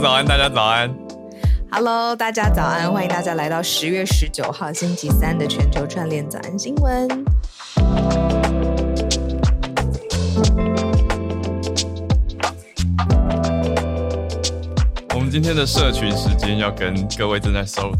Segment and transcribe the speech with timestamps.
[0.00, 0.90] 早安，大家早安。
[1.70, 7.06] Hello，大家早安，欢迎大家来到十月十九号星期三的全球串联早安新闻。
[15.14, 17.92] 我们今天的社群时间要跟各位正在收、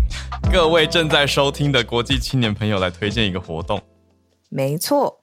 [0.51, 3.79] 各位正在收听的国际青年朋友来推荐一个活动。
[4.49, 5.20] 没错。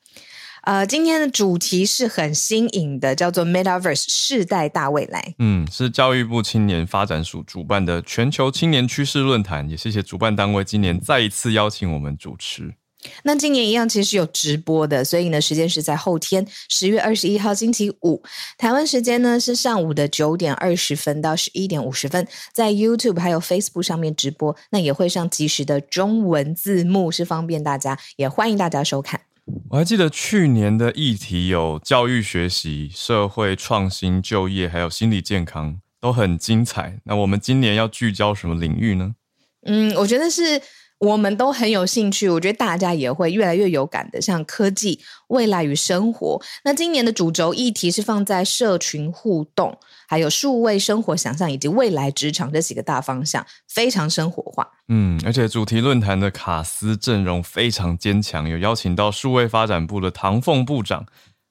[0.68, 5.34] 呃，今天的主题是很新颖的，叫做 Metaverse 世代大未来。
[5.40, 12.74] 嗯，是教育部青年发展署主办的全球青年趋势论坛，也谢谢主办单位今年再一次邀请我们主持。
[13.24, 18.22] 那今年一样，其实有直播的，所以呢，时间是在后天十月二十一号星期五，
[18.58, 29.27] 台湾时间呢是上午的九点二十分到十一点五十分，在 YouTube 还有 Facebook 上面直播，那也会上即时的中文字幕，是方便大家，也欢迎大家收看。
[29.70, 37.00] 我还记得去年的议题有教育学习、社会创新、就业，还有心理健康，都很精彩。
[37.06, 39.16] 那我们今年要聚焦什么领域呢？
[39.66, 40.62] 嗯，我觉得是。
[41.00, 46.42] 我们都很有兴趣，我觉得大家也会越来越有感的，像科技、未来与生活。
[46.64, 54.68] 那今年的主轴议题是放在社群互动，还有数位生活想象以及未来职场这几个大方向，非常生活化。
[54.88, 61.06] 嗯，而且主题论坛的卡司阵容非常坚强，有邀请到数位发展部的唐凤部长、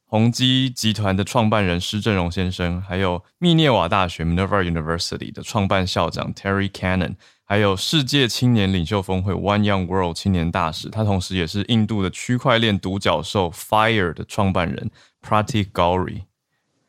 [0.07, 7.15] 宏基集团的创办人施正荣先生，还有密涅瓦大学 Minerva University 的创办校长 Terry Cannon。
[7.49, 14.91] 还有世界青年领袖峰会 One Young World 青年大使，他同时也是印度的区块链独角兽 Fire 的创办人
[15.23, 16.23] Pratik Gauri。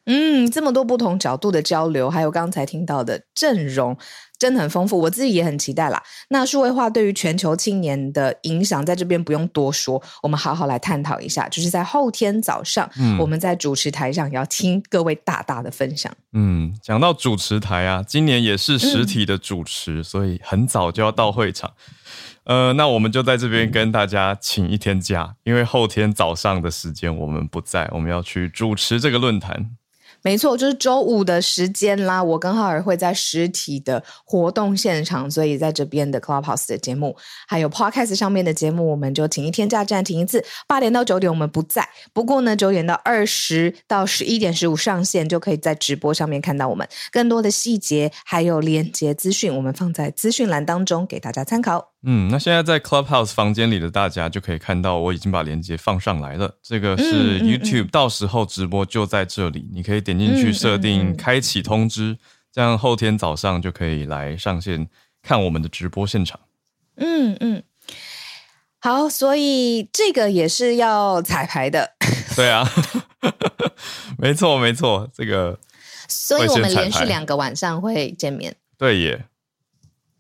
[0.05, 3.97] 嗯，这么多不同角度的交流，还有刚才听到的阵容。
[4.39, 6.01] 真的很丰富，我自己也很期待啦。
[6.29, 11.47] 那数位化对于全球青年的影响，在这边不用多说，我们好好来探讨一下。
[11.49, 16.11] 就是在后天早上，嗯，我们在主持台上也要听各位大大的分享。
[16.33, 21.73] 嗯，讲到主持台啊，今年也是实体的主持，嗯，所以很早就要到会场。
[22.43, 29.71] 呃，那我们就在这边跟大家请一天假，因为后天早上的时间我们不在，我们要去主持这个论坛。
[30.21, 32.21] 没错，就是周五的时间啦。
[32.21, 37.15] 我跟浩尔会在实体的活动现场，所以在这边的 Clubhouse 的节目，
[37.47, 40.43] 还有 Podcast 上面的节目，我们就请一天假暂停一次。
[40.67, 51.96] 八点到九点我们不在，不过呢，九点到二十到十一点十五上线，就可以在直播上面看到我们更多的细节，还有连接资讯，我们放在资讯栏当中给大家参考。
[52.03, 56.57] 嗯，那现在在 Clubhouse 房间里的大家就可以看到，我已经把链接放上来了。
[56.61, 62.17] 这个是 YouTube，、到时候直播就在这里，你可以点进去设定开启通知，
[62.53, 64.87] 这样后天早上就可以来上线
[65.23, 66.39] 看我们的直播现场。
[66.97, 67.63] 嗯嗯，
[68.79, 71.93] 好，所以这个也是要彩排的。
[72.35, 72.63] 对啊，
[74.19, 75.59] 没错没错，这个，
[76.07, 78.55] 所以我们连续两个晚上会见面。
[78.77, 79.25] 对耶，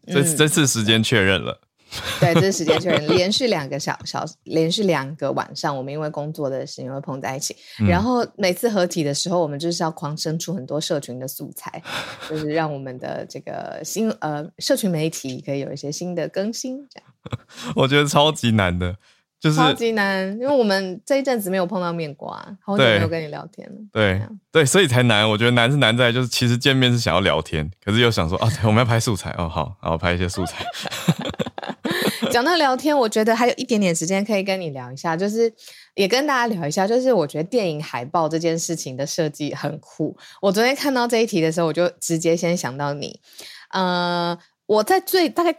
[0.07, 1.61] 这、嗯、这次时间确认了。
[2.19, 7.55] 对，这是时间确认，连续两个小小时，连续两个晚上，我们因为工作的事情会碰在一起。
[7.79, 11.81] 嗯、然后每次合体的时候，我们就是要狂生出很多社群的素材，
[12.29, 16.77] 就是让我们的这个新呃社群媒体可以有一些新的更新。
[16.89, 18.95] 这样， 我觉得超级难的，
[19.39, 23.75] 就是超级难，因为我们这一阵子没有碰到面过啊，好久没有跟你聊天了。
[23.91, 24.21] 对
[24.51, 25.29] 对，所以才难。
[25.29, 30.65] 我觉得难是难在就是其实见面是想要聊天，可是又想说啊，我们要拍素材哦，好，然后拍一些素材。
[32.31, 35.51] 讲到聊天，我觉得还有一点点时间可以跟你聊一下，就是
[35.95, 40.15] 也跟大家聊一下，就是我觉得电影海报这件事情的设计很酷。
[40.41, 43.19] 我昨天看到这一题的时候，我就直接先想到你。
[43.71, 45.55] 呃，我在最大概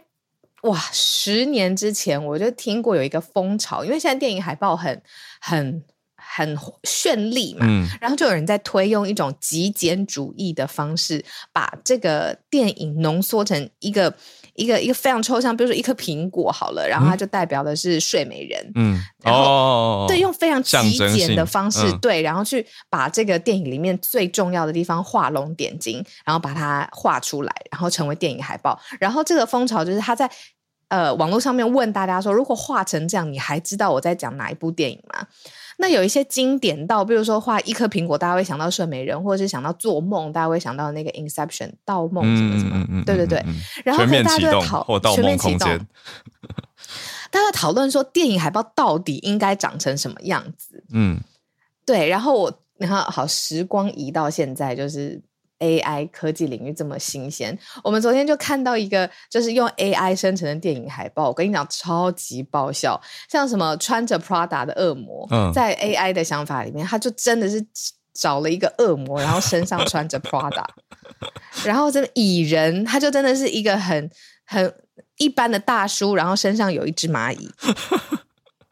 [0.63, 5.01] 哇十年之前，我就听过有一个风潮，因为现在电影海报很
[5.39, 5.83] 很
[6.15, 14.15] 很绚丽嘛，嗯，然后就有人在推用一种极简主义的方式，把这个电影浓缩成一个。
[14.59, 28.77] 一个一个非常抽象，比如说一颗苹果好了，然后它就代表的是睡美人，嗯，然后哦，对，用非常极简的方式，对，然后去把这个电影里面最重要的地方画龙点睛，然后把它画出来，然后成为电影海报。
[28.99, 30.29] 然后这个风潮就是他在
[30.89, 35.25] 呃网络上面问大家说，如果画成这样，你还知道我在讲哪一部电影吗？
[35.81, 43.41] 那有一些经典到，比如说画一颗苹果，大家会想到睡美人，或者是想到做梦，大家会想到那个 Inception 盗梦什么什么，对对对。
[43.85, 45.67] 然后大家就讨全面启动，
[47.31, 50.83] 大家讨论说电影海报到底应该长成什么样子？
[50.91, 51.17] 嗯，
[51.85, 52.09] 对。
[52.09, 55.21] 然后我然后好，时光移到现在，就是。
[55.59, 61.27] AI 科技领域这么新鲜，我们昨天就看到一个，就是用 AI 生成的电影海报。
[61.27, 67.65] 我跟你讲，超级爆笑，像什么穿着 Prada 的恶魔，嗯、在 AI 的想法里面，他就真的是
[68.13, 70.65] 找了一个恶魔，然后身上穿着 Prada，
[71.65, 74.09] 然后这个蚁人他就真的是一个很
[74.45, 74.73] 很
[75.17, 77.49] 一般的大叔，然后身上有一只蚂蚁。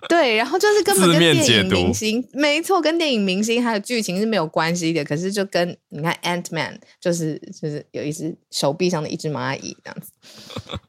[0.10, 5.04] 对，然后就是根本跟电影明星没错，跟电影明星还有剧情是没有关系的。
[5.04, 10.12] 可是就跟你看 Ant-Man，就是就是有一只手臂上的一只蚂蚁这样子。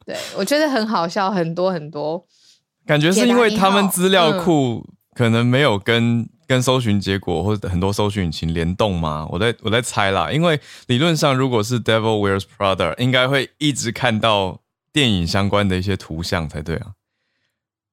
[0.07, 2.25] 对，我觉得很好笑，很多很多。
[2.87, 9.29] 感觉是因为他们资料库可能没有跟、嗯、跟搜寻结果或者很多搜寻引擎联动吗？
[9.31, 14.61] 我在我在猜啦，因为理论上如果是 Devil Wears Prada，应该会一直看到
[14.93, 16.93] 电影相关的一些图像才对啊。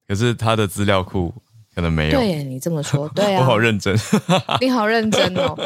[0.06, 1.34] 可是他的资料库
[1.74, 2.18] 可能没有。
[2.18, 3.94] 对，你这么说， 对啊，我好认真，
[4.60, 5.56] 你好认真哦。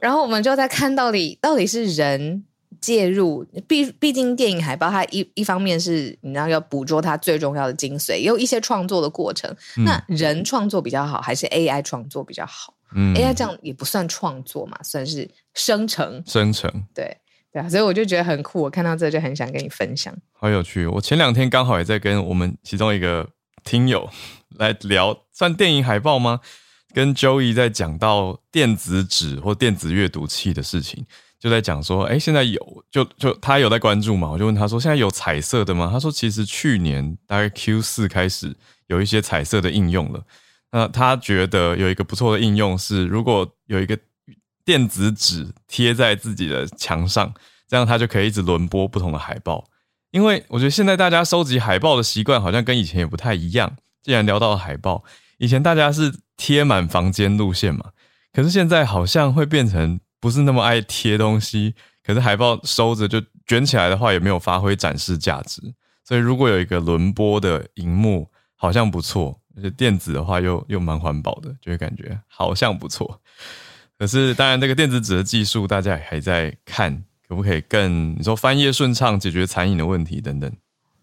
[0.00, 2.44] 然后我们就在看到底到底是人
[2.80, 9.50] 介入，毕毕竟电影海报它一一方面是你知道要捕捉它最重要的精髓，也有一些创作的过程。
[9.76, 12.74] 嗯、那人创作比较好，还是 AI 创作比较好？
[12.94, 16.22] 嗯，AI 这样也不算创作嘛，算是生成。
[16.24, 17.16] 生成，对
[17.52, 18.62] 对啊，所以我就觉得很酷。
[18.62, 20.86] 我看到这就很想跟你分享，好有趣。
[20.86, 23.28] 我前两天刚好也在跟我们其中一个。
[23.64, 24.10] 听友
[24.56, 26.40] 来聊，算电影海报吗？
[26.94, 31.04] 跟 Joey 在讲到电子纸或电子阅读器的事情，
[31.38, 34.30] 就在讲说，哎、现在有，就就他有在关注嘛？
[34.30, 35.90] 我就问他说，现在有彩色的吗？
[35.92, 38.56] 他说，其实去年大概 Q 四开始
[38.86, 40.24] 有一些彩色的应用了。
[40.72, 43.96] 那他觉得有一个不错的应用是，如果有一个
[44.64, 47.32] 电子纸贴在自己的墙上，
[47.68, 49.64] 这样他就可以一直轮播不同的海报。
[50.10, 53.76] 因为我觉得现在大家收集海报的习惯好像跟以前也不太一样。
[54.02, 55.04] 既然聊到了海报，
[55.36, 57.90] 以前大家是贴满房间路线嘛，
[58.32, 61.74] 可是现在好像会变成不是那么爱贴东西。
[62.02, 65.60] 可是海报收着就卷起来的话，也没有发挥展示价值。
[66.04, 69.38] 所以如果有一个轮播的荧幕，好像不错。
[69.54, 73.20] 而且电子的话又又蛮环保的，就会感觉好像不错。
[73.98, 77.04] 可是当然，这个电子纸的技术大家也还在看。
[77.28, 80.50] 可不可以更你说翻页顺畅，解决残影的问题等等？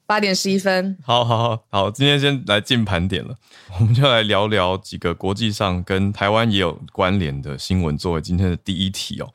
[0.07, 3.36] 八点十一分，好好好好，今天先来进盘点了，
[3.80, 9.31] 我们就来聊聊几个国际上跟台湾也有关联的新闻，作为今天的第一题哦。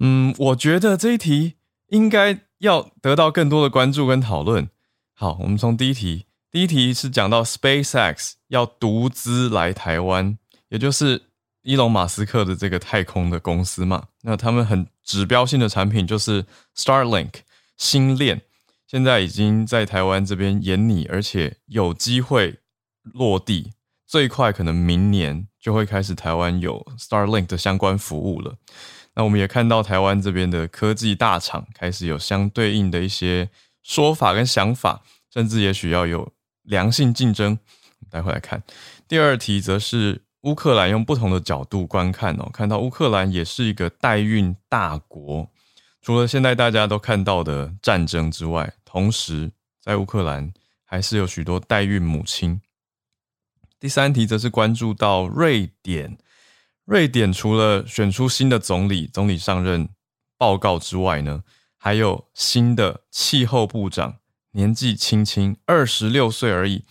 [0.00, 1.54] 嗯，我觉得这一题
[1.88, 4.68] 应该要得到更多的关注跟讨论。
[5.14, 10.38] 好，我们从第一题，第一题是讲到 SpaceX 要独资来台湾，
[10.70, 11.31] 也就是。
[11.62, 16.44] 伊隆马斯克的这个太空的公司嘛，那他们很指标性的产品就是
[16.76, 17.30] Starlink
[17.76, 18.42] 星链，
[18.86, 22.58] 现在已经在台湾这边研拟，而且有机会
[23.02, 23.72] 落地，
[24.06, 28.56] 最快可能明年就会开始台湾有 Starlink 的相关服务了。
[29.14, 33.48] 那我们也看到台湾这边的科技大厂开始有相对应的一些
[33.84, 36.32] 说法跟想法，甚至也许要有
[36.62, 37.58] 良性竞争。
[38.10, 38.62] 待会来看
[39.06, 40.22] 第二题，则是。
[40.42, 45.48] 乌克兰用不同的角度观看哦，看到乌克兰也是一个代孕大国。
[46.00, 50.52] 除了现在大家都看到的战争之外，同时在乌克兰
[50.84, 52.60] 还是有许多代孕母亲。
[53.78, 56.18] 第三题则是关注到瑞典，
[56.84, 59.88] 瑞典除了选出新的总理，总理上任
[60.36, 61.44] 报告之外呢，
[61.76, 64.16] 还有新的气候部长，
[64.52, 66.84] 年纪轻轻二十六岁而已，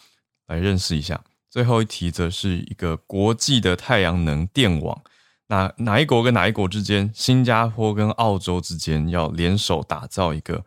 [0.47, 1.25] 来认识一下。
[1.51, 5.01] 最后一题则是一个国际的太阳能电网，
[5.47, 7.11] 那哪一国跟哪一国之间？
[7.13, 10.63] 新加坡跟澳洲之间要联手打造一个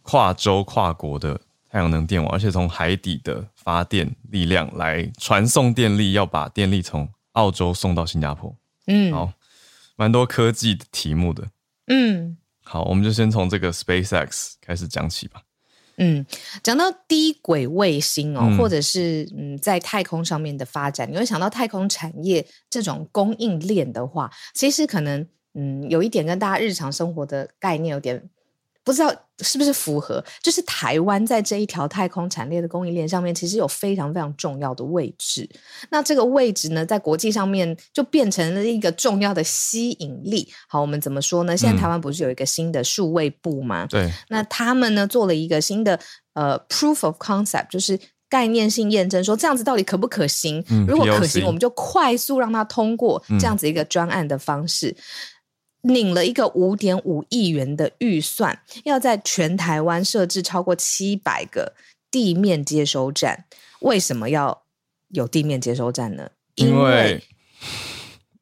[0.00, 8.56] 跨洲跨国的太阳能电网，而且从海底的发电力量来传送电力，要把电力从澳洲送到新加坡。
[8.86, 9.32] 嗯，好，
[9.96, 11.46] 蛮多科技的题目的。
[11.88, 15.42] 嗯，好，我们就先从这个 SpaceX 开始讲起吧。
[16.02, 16.26] 嗯，
[16.64, 28.28] 讲到低轨卫星哦，嗯、或者是嗯，在太空上面的发展，你会想到太空产业这种供应链的话，其实可能嗯，有一点跟大家日常生活的概念有点。
[28.84, 35.48] 不知道是不是符合，就是台湾在这一条太空产业的供应链上面，其实有非常非常重要的位置。
[35.90, 40.52] 那这个位置呢，在国际上面就变成了一个重要的吸引力。
[40.68, 41.56] 好，我们怎么说呢？
[41.56, 43.86] 现在台湾不是有一个新的数位部吗？
[43.86, 44.12] 对、嗯。
[44.28, 45.98] 那他们呢，做了一个新的
[46.34, 47.98] 呃 proof of concept，就是
[48.28, 50.64] 概念性验证，说这样子到底可不可行？
[50.70, 54.88] 嗯、如果可行，我们就快速让它通过这样子一个专案的方式。
[54.88, 54.96] 嗯
[55.82, 61.74] 领了一个五点五亿元的预算，要在全台湾设置超过七百个
[62.10, 63.44] 地面接收站。
[63.80, 64.62] 为什么要
[65.08, 66.30] 有地面接收站呢？
[66.54, 67.24] 因为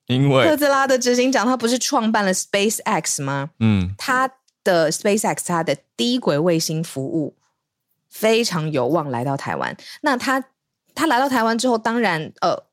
[0.06, 3.50] 因为特斯拉的执行长他不是创办了 SpaceX 吗？
[3.58, 4.30] 嗯，他
[4.62, 7.36] 的 SpaceX 他的低轨卫星服务
[8.08, 9.76] 非常有望来到台湾。
[10.02, 10.44] 那他
[10.94, 12.69] 他来到台湾之后，当然呃。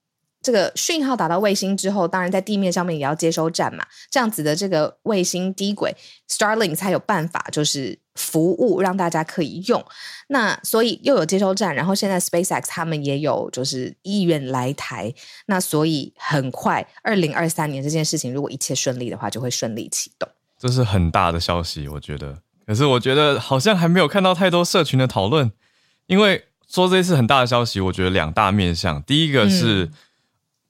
[0.48, 5.94] 这个讯号打到卫星之后，当然在地面上面也要接收站嘛，这样子的这个卫星低轨
[6.30, 9.84] Starlink 才有办法就是服务让大家可以用。
[10.30, 15.14] 那所以又有接收站，然后现在 SpaceX 他们也有就是意愿来台，
[15.48, 20.30] 那所以很快二零二三年这件事情如果一切顺利的话，就会顺利启动。
[20.58, 22.38] 这是很大的消息，我觉得。
[22.66, 25.52] 可是我觉得好像还没有看到太多社群的讨论，
[26.06, 29.90] 因为说这次很大的消息，我觉得两大面向，第一个是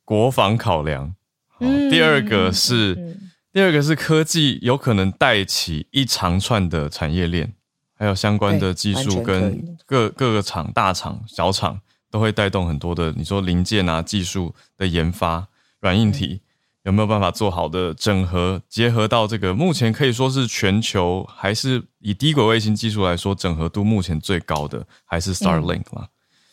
[0.08, 1.14] 国防考量，
[1.60, 7.54] 嗯、第二个是、嗯、第二个是科技有可能带起一长串的产业链，
[7.94, 15.46] 还有相关的技术跟各各个厂、大厂、小厂都会带动很多的，你说零件啊、技术的研发、
[15.82, 16.28] 软硬体。
[16.28, 16.40] 嗯
[16.88, 26.04] 有没有办法做好的整合，结合到这个目前可以说是全球还是以低轨卫星技术来说，整合度目前最高的还是 Starlink 嘛？
[26.04, 26.08] 嗯，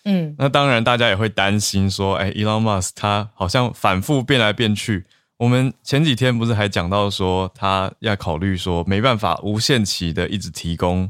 [0.04, 5.04] 嗯，那当然大家也会担心说，哎，Elon Musk 他好像反复变来变去。
[5.38, 11.08] 我们前几天不是还讲到说，他要考虑说没办法无限期的一直提供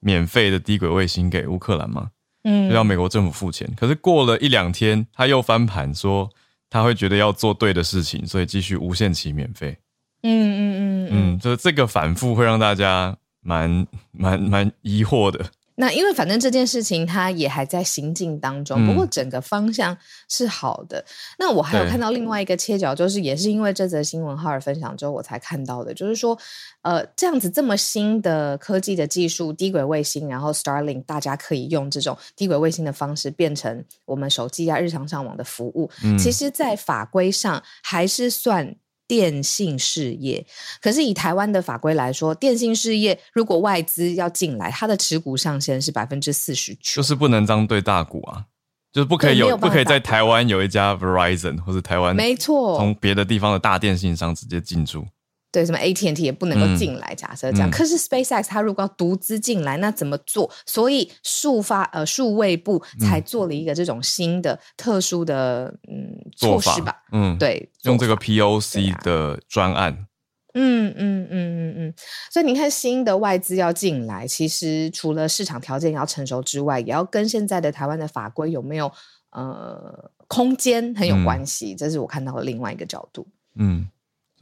[0.00, 2.10] 免费的低轨卫星给乌克兰吗？
[2.44, 3.70] 嗯，就要美国政府付钱。
[3.76, 6.30] 可是过了一两天，他又翻盘说。
[6.70, 9.78] 他会觉得要做对的事情，所以继续无限期免费。
[10.24, 15.38] 嗯嗯嗯嗯，就这个反复会让大家蛮蛮蛮疑惑的。
[15.76, 19.96] 那因为反正这件事情它也还在行进当中，不过整个方向
[20.28, 20.98] 是好的。
[20.98, 21.04] 嗯、
[21.38, 26.38] 那我还有看到另外一个切角，就是也是因为这则新闻哈尔分享之后我才看到的，就是说，
[26.82, 35.90] 呃，这样子这么新的科技的技术，低轨卫星，然后 Starlink，大家可以用这种低轨卫星的方式变成我们手机啊日常上网的服务。
[36.04, 38.76] 嗯、其实，在法规上还是算。
[39.06, 40.46] 电信事业，
[40.80, 48.46] 可是以台湾的法规来说，电信事业如果外资要进来，它的持股上限是百分之四十九，就是不能张对大股啊，
[48.92, 55.06] 就是不可以有，有不可以在台湾有一家 Verizon 或者台湾没错，从别的地方的大电信商直接进驻。
[55.54, 57.14] 对，什么 AT&T 也不能够进来。
[57.14, 60.50] 假设这样，嗯、可是 SpaceX 它如果要独资进来，那怎么做？
[60.66, 66.96] 所以数发呃数位部才做了一个这种新的、嗯、特殊的嗯措施吧。
[67.12, 70.08] 嗯，对，用这个 POC 的专案。
[70.54, 71.94] 嗯嗯嗯嗯嗯。
[72.32, 78.90] 所以你看，新的外资要进来，其实除了市场条件要成熟之外，也要跟现在的台湾的法规有没有
[79.30, 81.74] 呃空间很有关系。
[81.74, 83.28] 嗯、这是我看到的另外一个角度。
[83.54, 83.88] 嗯。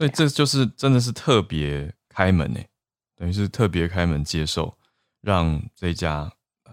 [0.03, 2.67] 所以这就是真的是特别开门诶，
[3.15, 4.77] 等于是特别开门接受，
[5.21, 6.29] 让这家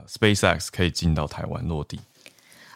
[0.09, 2.01] SpaceX 可以进到台湾落地。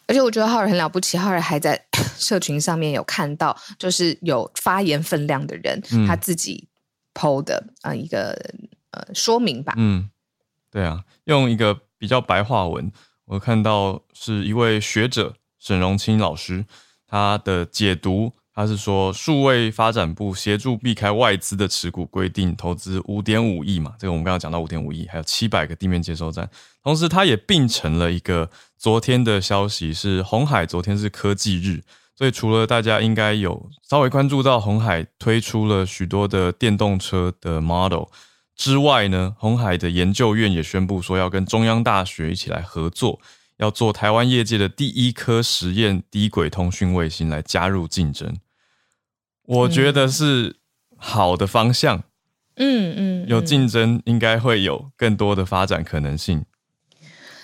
[0.06, 1.84] 而且我觉得浩尔很了不起，浩尔还在
[2.16, 6.68] 社群上面有看到，就是有发言分量的人，嗯、他自己
[7.14, 8.30] PO 的啊一个
[8.92, 9.74] 呃说明吧。
[9.76, 10.08] 嗯，
[10.70, 12.92] 对啊，用一个比较白话文，
[13.24, 16.64] 我看到是一位学者沈荣清老师
[17.08, 18.32] 他的解读。
[18.54, 26.48] 他是说，数位发展部协助避开外资的持股规定，投资五点五亿嘛，这个我们刚刚讲到五点五亿，还有七百个地面接收站。
[26.80, 31.82] 同时，他也并成了一个昨天的消息，是红海昨天是科技日，
[32.16, 38.04] 所以除了大家应该有稍微关注到红海推出了许多的电动车的 model
[38.54, 43.20] 之外呢，红海的研究院也宣布说要跟中央大学一起来合作。
[43.58, 48.36] 要做台湾业界的第一颗实验低轨通讯卫星来加入竞争，
[49.46, 50.56] 我觉得是
[50.96, 52.04] 好的方向。
[52.56, 56.44] 嗯嗯，有竞争应该会有更多的发展可能性。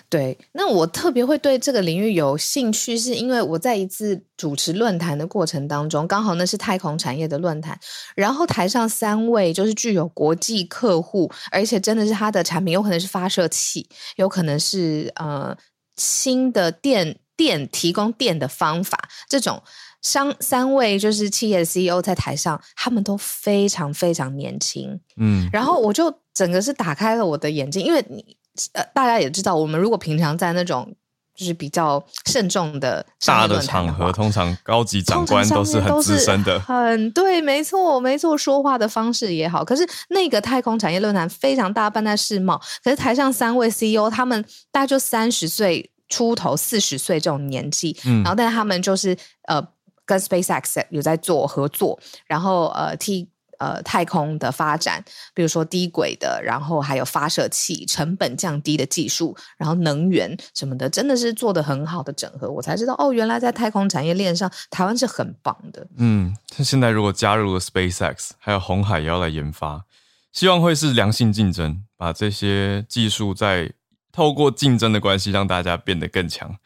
[0.08, 7.78] 对，那我特别会对这个领域有兴趣，是因为我在一次主持论坛的过程当中，刚好那是太空产业的论坛，
[8.16, 15.56] 然后台上三位就是具有国际客户，而且真的是他的产品有可能是发射器，有可能是呃。
[15.96, 19.62] 新的电电提供电的方法，这种
[20.02, 28.36] 三三位就是企业的 CEO 在台上，他们都非常非常年轻，嗯，然后我就整个是打开了我的眼睛，因为你
[28.72, 30.94] 呃大家也知道，我们如果平常在那种
[31.34, 49.16] 就是比较慎重的大的场合，通常高级长官都是很资深的，很对，没错没错，说话的方式也好，可是那个太空产业论坛非常大，办在世贸，可是台上三位 CEO 他们大概就三十岁出头四十岁这种年纪，嗯、然后但是他们就是
[49.46, 49.62] 呃
[50.10, 62.50] 跟 SpaceX 有在做合作，然后呃替呃太空的发展，比如说低轨的，然后还有发射器成本降低的技术，然后能源什么的，真的是做得很好的整合。
[62.50, 65.86] 我才知道哦，原来在太空产业链上，台湾是很棒的。
[65.96, 69.84] 嗯，他现在如果加入了 SpaceX，还有红海也要来研发，
[70.32, 73.72] 希望会是良性竞争，把这些技术在。
[74.12, 76.56] 透过竞争的关系，让大家变得更强。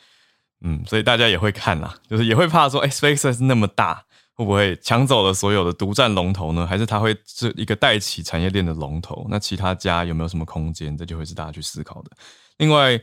[0.61, 6.66] 嗯，所以大家也会看啦，就是也会怕说，哎，SpaceX 那么大，会不会抢走了所有的独占龙头呢？
[6.66, 9.26] 还是它会是一个带起产业链的龙头？
[9.28, 10.96] 那其他家有没有什么空间？
[10.96, 12.11] 这就会是大家去思考的。
[12.56, 12.99] 另外，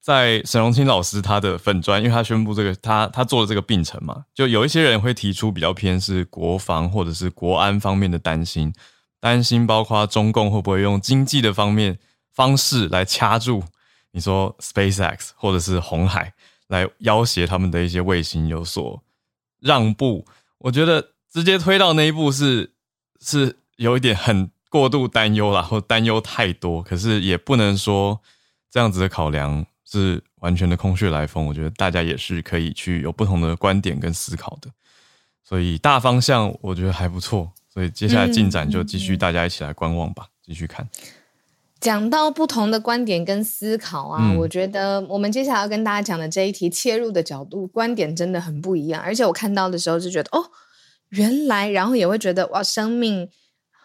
[0.00, 8.72] 在沈荣清老师他的粉专，因为他宣布这个，他他做了这个并成嘛，就有一些人会提出比较偏是国防或者是国安方面的担心，
[9.20, 11.98] 担心包括中共会不会用经济的方面
[12.32, 13.62] 方式来掐住。
[14.12, 16.32] 你说 SpaceX 或者是红海
[16.68, 19.02] 来要挟他们的一些卫星有所
[19.60, 20.26] 让步，
[20.58, 22.72] 我觉得直接推到那一步是
[23.20, 26.82] 是有一点很过度担忧啦，或担忧太多。
[26.82, 28.20] 可是也不能说
[28.70, 31.46] 这样子的考量是完全的空穴来风。
[31.46, 34.70] 我觉得大家也是可以去有不同的观点跟思考的。
[35.44, 37.52] 所以大方向我觉得还不错。
[37.72, 40.88] 所以接下来进展就继续大家一起来观望吧，继续看。
[41.78, 50.46] 讲到不同的观点跟思考啊，嗯、我觉得我们接下来要跟大家讲的这一题切入的角度观点真的很不一样，而且我看到的时候就觉得哦，
[51.10, 53.28] 原来，然后也会觉得哇，生命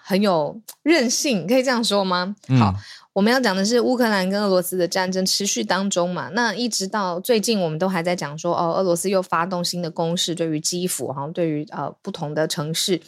[0.04, 2.36] 很有韧性，可以这样说吗？
[2.48, 2.74] 嗯、好，
[3.14, 13.02] 我们要讲的是乌克兰跟俄罗斯的战争持续当中嘛，那一直到最近我们都还在讲说哦，俄罗斯又发动新的攻势，对于基辅，然后对于呃不同的城市。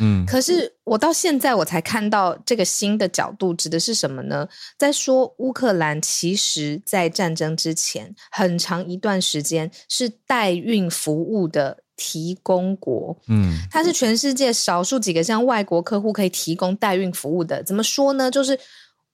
[0.00, 4.48] 嗯，可是我到现在我才看到这个新的角度指的是什么呢？
[4.78, 17.62] 在说乌克兰其实在战争之前很长一段时间是代孕服务的提供国，嗯，它是全世界少数几个向外国客户可以提供代孕服务的。
[17.62, 18.30] 怎么说呢？
[18.30, 18.58] 就是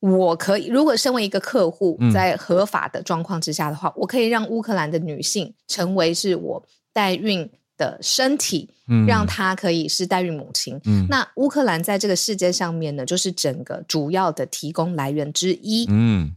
[0.00, 7.50] 我可以，如果身为一个客户，在合法的状况之下的话，嗯，我可以让乌克兰的女性成为是我代运。
[7.80, 8.68] 的身体，
[9.08, 10.78] 让她可以是代孕母亲。
[10.84, 15.86] 嗯，那乌克兰在这个世界上面呢，就是整个主要的提供来源之一。
[15.88, 16.36] 嗯，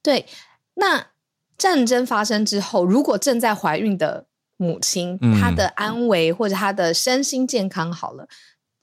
[0.00, 0.24] 对。
[0.74, 1.08] 那
[1.58, 8.28] 战争发生之后，如果正在怀孕的母亲，嗯，她的安危或者她的身心健康好了，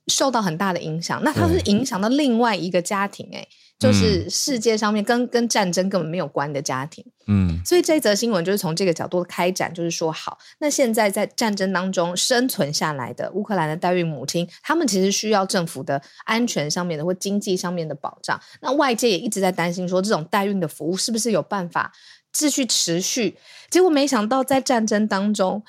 [0.08, 3.48] 受到很大的影响，那她是影响到另外一个家庭，欸，哎。
[3.84, 18.40] 就是世界上面跟跟战争根本没有关的家庭，嗯，所以这则新闻就是从这个角度开展，就是说，好，那现在在战争当中生存下来的乌克兰的代孕母亲，他们其实需要政府的安全上面的或经济上面的保障。
[18.62, 21.92] 那外界也一直在担心说，这种代孕的服务是不是有办法
[22.32, 23.38] 继续持续？
[23.70, 25.62] 结果没想到，在战争当中，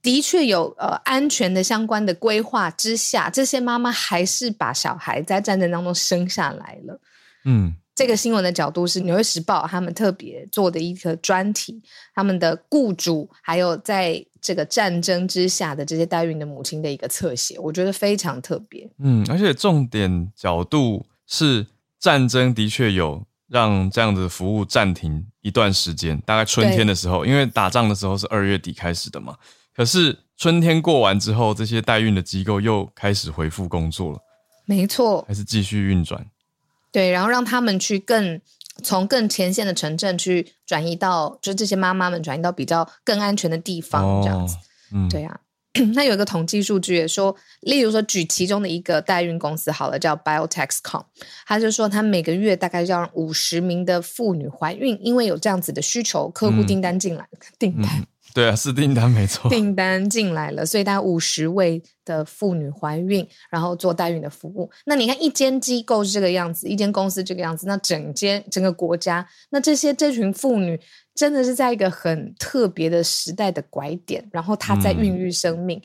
[0.00, 6.98] 的确有呃安全的相关的规划之下，这些妈妈还是把小孩在战争当中生下来了。
[7.44, 11.82] 嗯，这个新闻的角度是《纽约时报》他们特别做的一个专题，
[12.14, 18.88] 他们的雇主还有在这个战争之下的这些代孕的母亲的一个侧写，我觉得非常特别。
[18.98, 21.66] 嗯，而且重点角度是
[21.98, 29.36] 战争的确有让这样子服务暂停一段时间，大概春天的时候，因为打仗的时候是二月底开始的嘛。
[29.74, 34.18] 可是春天过完之后，这些代孕的机构又开始恢复工作了，
[34.66, 36.26] 没错，还是继续运转。
[36.92, 38.40] 对，然后让他们去更
[38.84, 44.56] 从更前线的城镇去转移到，就这些妈妈们转移到比较更安全的地方，哦、这样子。
[44.92, 45.40] 嗯，对啊。
[45.94, 51.04] 那有一个统计数据也说，例如说举其中的一个代孕公司好了，叫 Biotexcom，
[51.46, 58.06] 他就说他每个月大概要让五十名的妇女怀孕，因为有这样子的需求，客户订单进来，嗯、订单。
[58.24, 64.70] 嗯 对啊，是订单没错，订单进来了，所以大概五十位的妇女怀孕，然后做代孕的服务。
[64.86, 70.80] 那你看，一间机构是这个样子，一间公司这个样子，那整间整个国家，那这些这群妇女
[71.14, 75.78] 真的是在一个很特别的时代的拐点，然后她在孕育生命。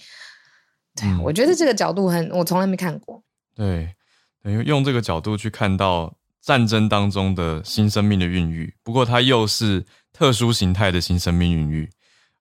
[1.02, 3.22] 嗯、对，我觉得这个角度很，我从来没看过。
[3.54, 3.94] 对，
[4.42, 11.90] 等于用这个角度去看到战争当中的新生命的孕育，不过它又是特殊形态的新生命孕育。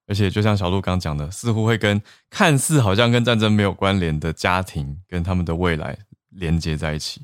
[0.08, 5.98] 而且，就像小鹿刚讲的，似乎会跟看似好像跟战争没有关联的家庭跟他们的未来
[6.30, 7.22] 连接在一起。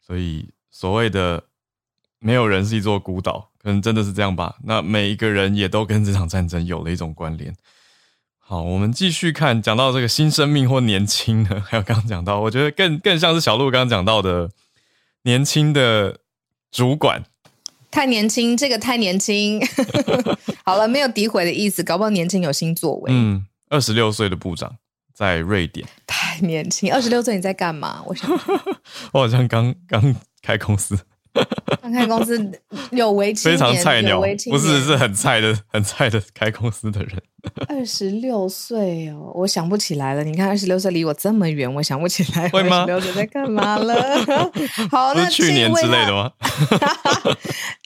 [0.00, 1.42] 所以，所谓的
[2.20, 4.56] 没有人是一座孤岛，可能真的是这样吧？
[4.62, 7.52] 那每一个人也都跟这场战争有了一种关联。
[8.38, 14.50] 好，我们继续看，讲到这个新生命或年轻的，还有刚刚讲到，我觉得更更像是小鹿刚刚讲到的
[15.22, 16.20] 年轻的
[16.70, 17.24] 主管。
[17.94, 19.64] 太年轻，这个太年轻。
[20.66, 23.12] 好了，没有诋毁的意思，搞不好年轻有新作为。
[23.12, 24.74] 嗯，二十六岁的部长
[25.14, 25.86] 在瑞典。
[26.04, 28.02] 太年轻，二十六岁你在干嘛？
[28.04, 28.28] 我想，
[29.14, 30.98] 我好像刚刚开公司，
[31.80, 37.22] 刚开公司有为青年， 非常菜鸟，不是是很菜的、很菜的开公司的人。
[37.68, 40.24] 二十六岁哦，我想不起来了。
[40.24, 42.48] 你看，二十六岁离我这么远，我想不起来。
[42.48, 42.80] 会吗？
[42.80, 43.94] 二十六岁在干嘛了？
[44.90, 46.30] 好，那去年之类的吗？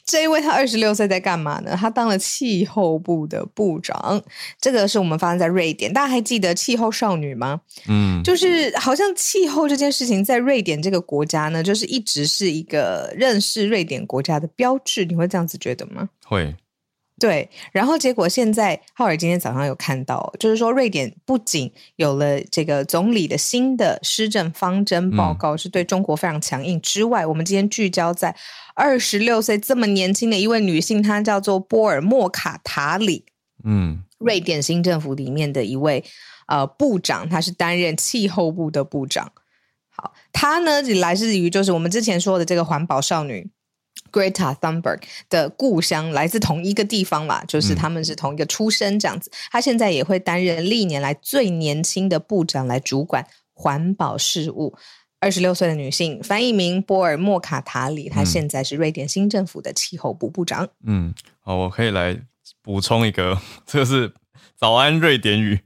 [0.05, 1.75] 这一位他二十六岁在干嘛呢？
[1.79, 4.19] 他当了气候部的部长。
[4.59, 7.61] 这个是我们发生在瑞典，大家还记得气候少女吗？
[7.87, 15.05] 嗯，就是好像气候这件事情在瑞典这个国家呢，就是一直是一个认识瑞典国家的标志。
[15.05, 16.09] 你会这样子觉得吗？
[16.25, 16.55] 会。
[17.19, 28.33] 对，然后结果现在浩尔今天早上有看到，就是说瑞典不仅有了这个总理的新的施政方针报告，是对中国非常强硬之外，嗯、我们今天聚焦在
[28.73, 33.25] 二十六岁这么年轻的一位女性，她叫做波尔莫卡塔里，
[33.65, 36.03] 嗯，瑞典新政府里面的一位
[36.47, 39.31] 呃部长，她是担任气候部的部长。
[39.89, 43.49] 好，她呢来自于就是我们之前说的这个环保少女。
[44.11, 49.31] Greta Thunberg 的故乡来自同一个地方嘛，就是他们是同一个出身这样子。
[49.51, 54.75] 他现在也会担任历年来最年轻的部长来主管环保事务。
[55.21, 60.69] 二十六岁的女性，翻译名波尔莫卡塔里，她现在是瑞典新政府的气候部部长。
[60.85, 62.17] 嗯，好，我可以来
[62.63, 64.13] 补充一个， 这个是
[64.55, 65.59] 早安瑞典语，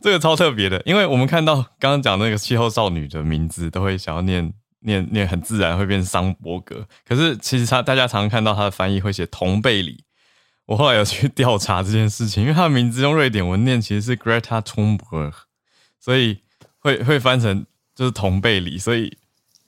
[0.00, 4.52] 这个超特别的，因为我们看到刚刚讲那个气候少女的名字，都会想要念。
[4.80, 10.04] 念念很自然会变桑伯格，可是其实他大家常常看到他的翻译会写同贝里。
[10.66, 15.32] 我后来有去调查这件事情，因为他的名字用瑞典文念其实是 Greta Thunberg，
[15.98, 16.40] 所以
[16.78, 17.64] 会会翻成
[17.94, 19.16] 就是同贝里，所以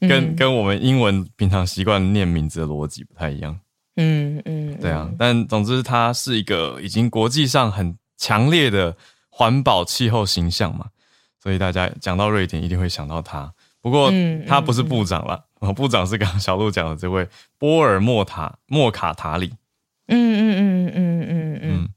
[0.01, 3.59] 跟、嗯、跟我们英文平常习惯念名字的逻辑不太一样。
[3.97, 8.97] 嗯嗯，对啊，但总之他是一个已经国际上很强烈的
[9.31, 10.87] 环保气候形象嘛，
[11.43, 13.53] 所以大家讲到瑞典一定会想到他。
[13.83, 14.13] 不过
[14.47, 19.55] 他不是部长了，嗯嗯嗯、部长是刚刚小鹿讲的这位波尔莫塔莫卡塔里。
[20.07, 21.89] 嗯嗯嗯嗯嗯嗯。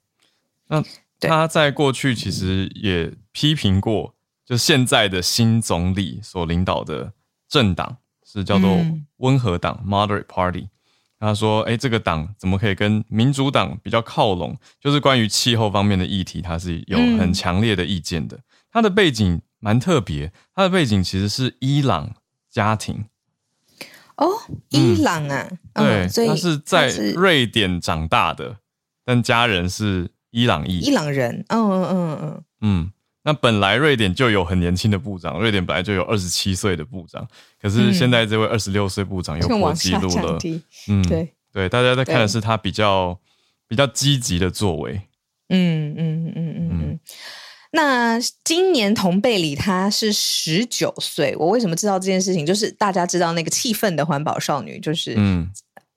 [0.68, 0.84] 那
[1.20, 4.16] 他在过去其实也批评过，
[4.46, 7.12] 就现在的新总理所领导的
[7.50, 8.80] 政党是叫做
[9.18, 10.70] 温和党 （Moderate Party）。
[11.20, 14.58] 他说：“哎，这个党怎么可以跟民主党比较靠拢？
[14.80, 18.40] 就是关于气候方面的议题，他是有很强烈的意见的。
[18.72, 22.14] 他的背景。”蛮特别，他的背景其实是伊朗
[22.50, 23.06] 家庭。
[24.18, 24.28] 哦，
[24.68, 28.58] 伊朗啊，嗯、对，所以他是在瑞典长大的，
[29.06, 30.80] 但家人是伊朗裔。
[30.80, 32.92] 伊朗人，嗯嗯嗯嗯嗯。
[33.24, 37.26] 那本来瑞典就有很年轻的部长，瑞典本来就有二十七岁的部长，
[37.62, 40.38] 可是现在这位二十六岁部长又破纪录了。
[40.90, 43.18] 嗯，对对，大家在看的是他比较
[43.66, 45.02] 比较积极的作为。
[45.48, 46.70] 嗯嗯嗯嗯嗯。
[46.72, 47.00] 嗯
[47.76, 52.46] 那今年同辈里她是十九岁，我为什么知道这件事情？
[52.46, 55.50] 就是大家知道那个气愤的环保少女，就是嗯，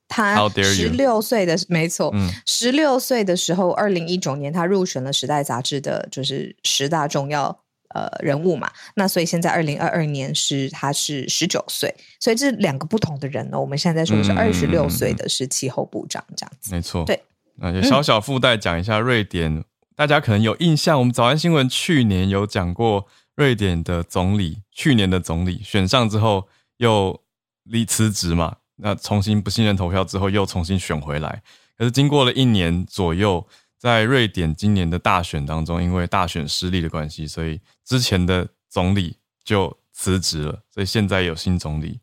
[0.09, 2.15] 她十六岁的没错，
[2.47, 7.61] 十六岁的时候，二零一九年她入选了《时代》杂志的，就是十大重要
[7.95, 8.73] 呃人物嘛。
[8.95, 13.61] 那所以现在二零二二年是她是十九岁，所以这两个不同的人呢。
[13.61, 17.05] 我们现在在说的是二十六岁的是气候部长这样子，没错。
[17.05, 17.23] 对，
[17.57, 19.63] 那就小小附带讲一下瑞典。
[19.97, 27.19] 大家可能有印象，我们早安新闻去年有讲过，瑞典的总理去年的总理选上之后又
[27.63, 31.43] 离辞职嘛，那重新不信任投票之后又重新选回来。
[31.79, 42.01] 可是经过了一年左右，在瑞典今年的大选当中，因为大选失利的关系，所以之前的总理就辞职了，所以现在有新总理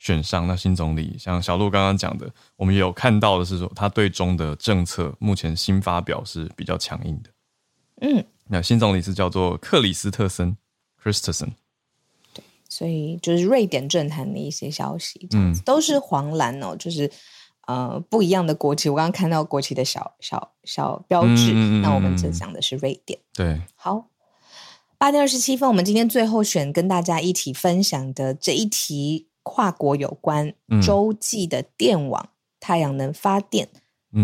[0.00, 0.48] 选上。
[0.48, 7.30] 那新总理像小鹿刚刚讲的，我们有看到的是说，他对中的政策目前新发表是比较强硬的。
[8.00, 10.56] 嗯，那新总理是叫做克里斯特森
[11.02, 11.52] （Kristersson）。
[12.34, 17.10] 对，所以就是瑞典政坛的一些消息，这样子、嗯、都是黄蓝哦，就是
[17.66, 18.88] 呃不一样的国旗。
[18.88, 23.18] 我刚刚看到国旗的小小小标志，嗯、那我们这讲的是瑞典。
[23.32, 24.08] 对，好，
[24.98, 32.28] 八点二十七分，我们今天最后选跟大家一起分享的这一题跨国有关洲际的电网、
[32.60, 33.68] 太阳能发电。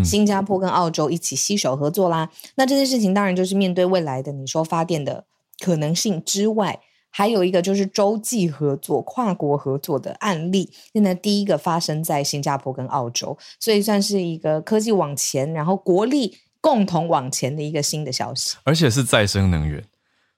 [0.05, 5.25] 新加坡跟澳洲一起携手合作啦，那这件事情当然就是面对未来的你说发电的
[5.61, 10.73] 可能性之外，还有一个就是洲际合作、跨国合作的案例。
[10.95, 18.57] 现在第一个发生在新加坡跟澳洲，所以算是一个科技往前，然后国力共同往前的一个新的消息。
[18.65, 19.85] 而且是再生能源，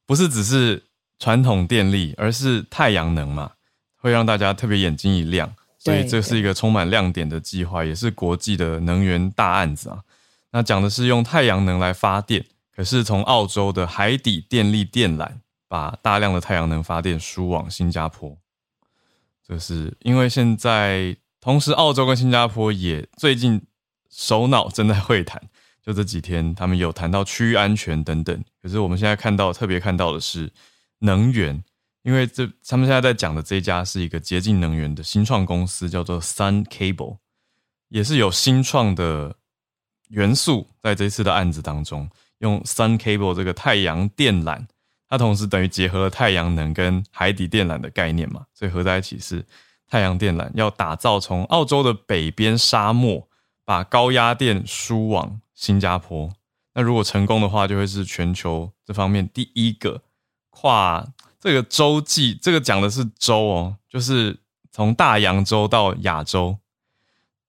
[0.05, 0.83] 不是只是
[1.21, 3.53] 传统电力，而是太阳能嘛，
[3.97, 5.55] 会让大家特别眼睛一亮。
[5.85, 10.01] 所以这是一个充满亮点的计划，也是国际的能源大案子啊。
[10.51, 15.31] 那讲的是用太阳能来发电，可是从澳洲的海底电力电缆
[15.69, 18.39] 把大量的太阳能发电输往新加坡。
[19.47, 23.61] 这是因为现在同时澳洲跟新加坡也最近
[24.09, 25.43] 首脑正在会谈，
[25.85, 28.43] 就这几天他们有谈到区域安全等等。
[28.63, 30.51] 可是我们现在看到特别看到的是
[31.01, 31.63] 能源，
[32.05, 37.19] 因为这他们现在在讲的这一家是一个洁净能源的新创公司，叫做 Sun Cable，
[37.89, 39.35] 也是有新创的
[40.11, 44.67] 元素在这次的案子当中，用 Sun Cable 这个太阳电缆。
[45.09, 49.45] 它同时等于结合了太阳能跟海底电缆的概念嘛，所以合在一起是
[49.87, 50.51] 太阳电缆。
[50.55, 53.29] 要打造从澳洲的北边沙漠
[53.65, 56.33] 把高压电输往新加坡，
[56.75, 60.03] 那如果成功的话，就会是全球这方面第一个
[60.51, 61.07] 跨
[61.45, 64.35] 这个洲际，这个讲的是洲哦，就是
[64.73, 66.57] 从大洋洲到亚洲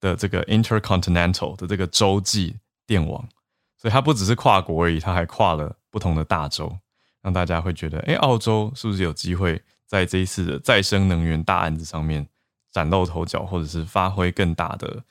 [0.02, 3.26] 的这个 intercontinental 的这个洲际电网。
[3.78, 6.78] 所以它不只是跨国而已，它还跨了不同的大洲。
[7.22, 12.28] 让大家会觉得，哎，澳洲是不是有机会在这一次的再生能源大案子上面
[12.74, 15.02] 崭露头角，或者是发挥更大的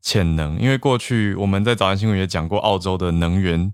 [0.00, 0.56] 潜能？
[0.60, 3.72] 因为过去我们在早安新闻也讲过，澳洲的能源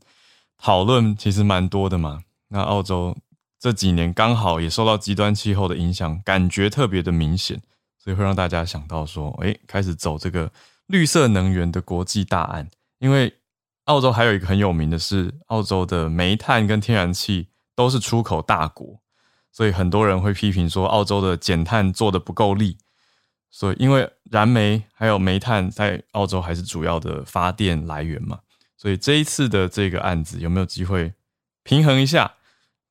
[0.56, 2.22] 讨论其实蛮多的嘛。
[2.48, 3.16] 那澳洲
[3.64, 7.62] 这几年刚好也受到极端气候的影响，感觉特别的明显，
[7.98, 10.52] 所以会让大家想到说，哎，开始走这个
[10.84, 12.68] 绿色能源的国际大案。
[12.98, 13.38] 因为
[13.84, 17.48] 澳洲还有一个很有名的是，澳洲的煤炭跟天然气。
[17.76, 19.00] 都是出口大国，
[19.50, 22.78] 所以很多人会批评说，澳洲的减碳做得不够力。
[23.50, 28.38] 所以，因为燃煤还有煤炭在澳洲还是主要的发电来源嘛，
[28.76, 31.14] 所以这一次的这个案子有没有机会
[31.64, 32.34] 平衡一下？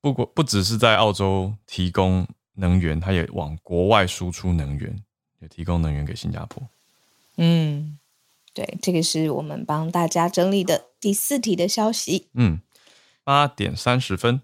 [0.04, 4.94] 不过不只是在澳洲提供能源，它也往国外输出能源，
[5.40, 6.62] 也提供能源给新加坡。
[7.38, 7.98] 嗯，
[8.52, 12.28] 对，这个是我们帮大家整理的第四题的消息。
[12.34, 12.60] 嗯，
[13.24, 14.42] 八点三十分。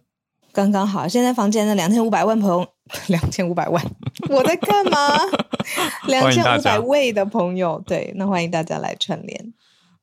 [0.50, 2.66] 刚刚好，现在房间的两千五百万朋友，
[3.08, 3.84] 两千五百万，
[4.30, 4.98] 我在干嘛？
[6.08, 9.52] 两千五百位的朋友，对，那欢迎大家来串联。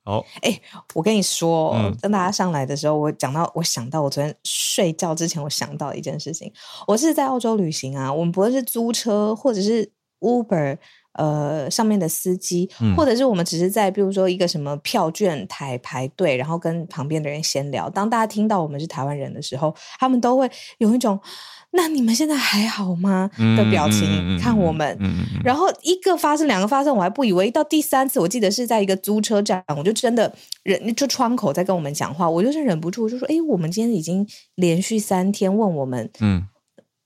[0.08, 0.58] 好，哎，
[0.94, 6.50] 我跟你说，嗯、当大家上来的时候，我讲到，我想到，我昨天睡觉之前，我想到一件事情，
[6.88, 9.92] 我是在澳洲旅行啊，我们不论是租车或者是
[10.22, 10.78] Uber。
[11.18, 17.90] 呃，上面的司机，或者是我们只是在，比如说一个什么票券台排队，然后跟旁边的人闲聊。
[17.90, 21.20] 当大家听到我们是台湾人的时候，他们都会有一种
[21.72, 24.98] “那你们现在还好吗”的表情看我们。
[25.44, 27.52] 然后一个发生，两个发生，我还不以为。
[27.52, 36.48] 到第三次，我记得是在一个租车站，我就真的忍，就窗口在跟我们讲话，我就是忍不住就说：“哎，我们今天已经连续三天问我们，嗯，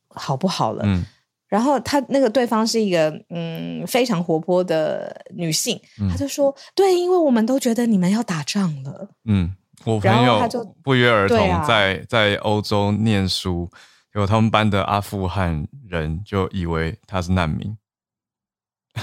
[0.09, 1.05] 好不好了？”嗯
[1.51, 5.77] 然后他那个对方是一个嗯非常活泼的女性，
[6.09, 10.39] 她、就说：“对，因为我们都觉得你们要打仗了。”嗯，我朋友
[10.81, 13.69] 不约而同在、啊、在欧洲念书，
[14.13, 17.77] 结果他们班的阿富汗人就以为他是难民。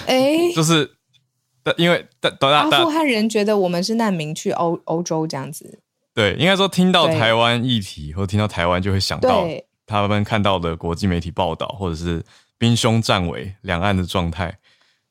[0.06, 0.90] 哎， 就是
[1.76, 2.06] 因为
[2.40, 5.80] 阿富汗人觉得我们是难民去欧欧洲这样子。
[6.14, 9.46] 对，应该说听到台湾议题或听到台湾就会想到。
[9.90, 12.22] 他们看到的国际媒体报道，或者是
[12.58, 14.58] 兵凶战危两岸的状态，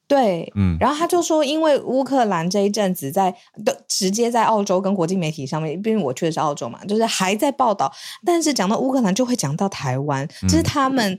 [0.08, 7.92] 对，嗯，然后他就说，因为乌克兰这一阵子在的直接在澳洲跟国际媒体上面，因为我去的是澳洲嘛，就是还在报道，
[8.26, 11.12] 但是讲到乌克兰就会讲到台湾，就是他们，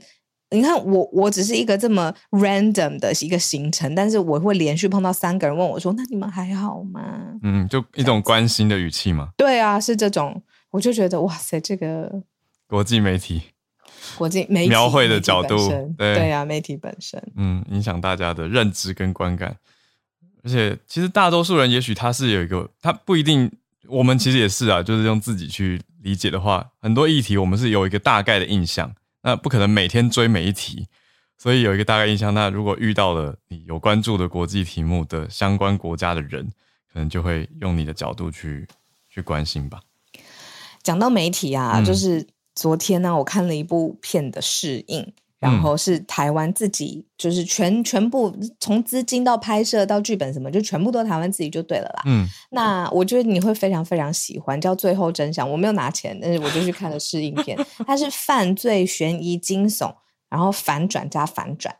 [0.49, 7.01] 嗯、你看我我只是一个这么 random 的一个行程，但是我会连续碰到三个人问我说：“那你们还好吗？”
[7.43, 9.29] 嗯，就一种关心的语气嘛。
[9.37, 12.23] 对啊，是这种，我就觉得哇塞，这个。
[12.67, 13.41] 国际媒体，
[14.17, 19.55] 国际媒体描绘的角度，对对啊，媒体本身，嗯，影响大家的认知跟观感。
[20.43, 23.51] 而且，其实大多数人也许他是有一个，他不一定，
[23.87, 28.93] 我们其实也是啊，就是用自己去理解的话，很多议题我们是有一个大概的印象，
[29.23, 30.87] 那不可能每天追每一题，
[31.37, 32.33] 所以有一个大概印象。
[32.33, 36.49] 那如果遇到了你有关注的国际题目的相关国家的人，
[36.91, 38.65] 可能就会用你的角度去
[39.09, 39.81] 去关心吧。
[40.81, 42.25] 讲到媒体啊，嗯、就是。
[42.59, 52.01] 昨天呢、啊，我看了一部片的试映，然后是台湾自己，就是全全部从资金到拍摄到剧本什么，就全部都台湾自己就对了啦。
[52.05, 55.47] 嗯，那我觉得你会非常非常喜欢，叫《最后真相》。
[55.49, 57.57] 我没有拿钱，但是我就去看了试映片。
[57.87, 59.95] 它是犯罪悬疑惊悚，
[60.29, 61.73] 然后反转加反转。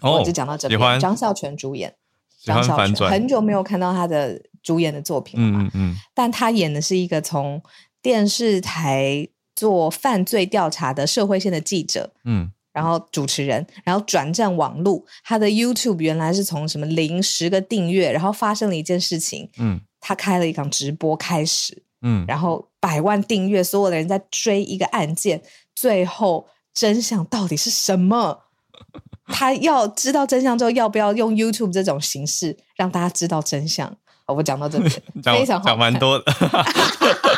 [0.00, 0.98] 哦，我就讲到这边。
[0.98, 1.94] 张孝全主演，
[2.42, 7.62] 张孝全很久没有看到他的主演的作品了嗯嗯，但他演的是一个从
[8.00, 9.28] 电视台。
[9.54, 15.06] 做犯罪调查的社会线的记者，嗯，然后主持人，然后转战网路。
[15.22, 25.42] 他的 YouTube 原来是从什么零十个订阅，然后发生了一件事情，嗯，他开了一场直播开始，嗯，然后百万订阅，所有的人在追一个案件，
[25.74, 28.40] 最后真相到底是什么？
[29.28, 33.88] 他要知道真相之后，要不要用 YouTube 这种形式让大家知道真相？
[34.26, 34.90] 哦，我讲到这里，
[35.22, 36.24] 讲非常好讲蛮多的，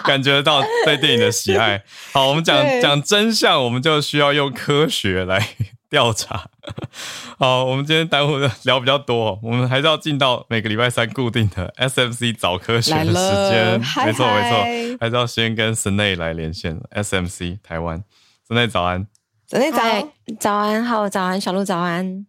[0.06, 1.82] 感觉到对电影的喜爱。
[2.12, 5.48] 好，我们讲讲真相，我们就需要用科学来
[5.90, 6.48] 调查。
[7.38, 13.12] 好，我们今天待会聊比较多，我们还是要进到每个礼拜三固定的 SMC 早科学的时
[13.50, 13.80] 间。
[14.04, 16.78] 没错没错，还是要先跟 Snae 来连线。
[16.90, 18.02] SMC 台湾
[18.48, 19.06] ，Snae 早安
[19.48, 22.26] ，Snae 早早安，好早安，小鹿早安。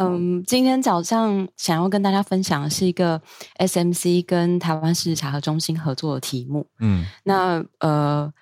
[0.00, 3.20] 嗯，今天早上想要跟大家分享的是一个
[3.58, 6.66] SMC 跟台湾事实查核中心合作的题目。
[6.80, 8.32] 嗯，那呃。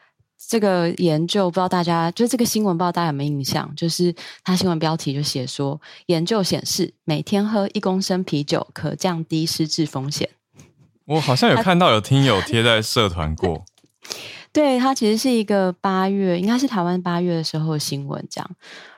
[0.50, 3.70] 这个研究不知道大家，就是这个新闻不知道大家有没有印象？
[3.74, 10.30] 就是它新闻标题就写说，研究显示每天喝一公升啤酒可降低失智风险。
[11.06, 13.64] 我好像有看到有听友 贴在社团过。
[14.52, 18.50] 对，它其实是一个八月，应该是台湾八月的时候的新闻这样。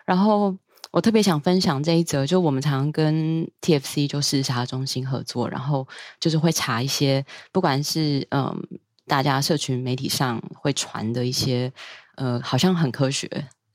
[0.04, 0.54] 然后
[0.90, 5.86] 我特别想分享这一则，就我们常常跟 TFC 就事实查中心合作，然后
[6.18, 8.62] 就是会查一些，不管是嗯。
[9.06, 11.72] 大家社群媒体上会传的一些，
[12.14, 13.28] 呃，好像很科学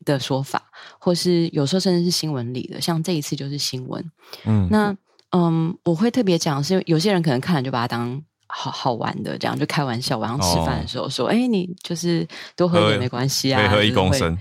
[0.05, 0.63] 的说法，
[0.97, 4.11] 或是有时候甚至是新闻里的，像这一次就是新闻。
[4.45, 4.95] 嗯，那
[5.31, 12.25] 嗯，我会特别讲，是有些人可能看了就把它当好好玩的，这样就开玩笑，晚上吃饭的时候说：“哎、哦，你就是
[12.55, 14.37] 多喝点没关系啊，可以喝一公升。”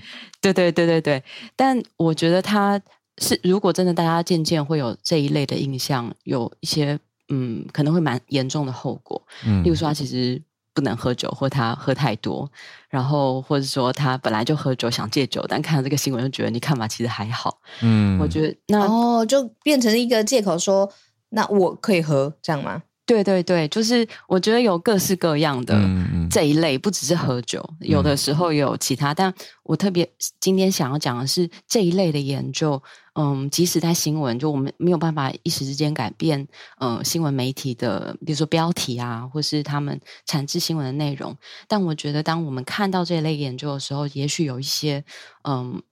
[0.52, 1.24] 对对对对对。
[1.56, 2.80] 但我觉得他
[3.18, 9.22] 是，如果真的大家渐渐会有这一类的印象，有一些嗯，可能会蛮严重的后果。
[9.46, 10.40] 嗯，例如说他其实。
[10.76, 12.50] 不能喝酒，或他喝太多，
[12.88, 17.60] 然后或者说他本来就喝酒想戒酒，但看到这个新闻就觉得你看嘛，其实还好。
[17.80, 20.92] 嗯，我觉得那哦，就变成一个借口说，
[21.28, 22.82] 那我可以喝这样吗？
[23.06, 25.78] 对对对，就是我觉得有各式各样的
[26.30, 29.12] 这一类，不只是喝酒，有的时候有其他。
[29.12, 32.82] 嗯、但我特别今天想要讲的是这一类的研究，
[33.14, 36.48] 嗯，即使在新闻，就我们没有办法一时之间改变，
[36.80, 41.36] 嗯，新闻媒体的，比如说标题啊，或是他们产制新闻的内容。
[41.68, 45.04] 但我觉得，当我们看到这一类研究的时候，也许有一些，
[45.46, 45.82] 嗯。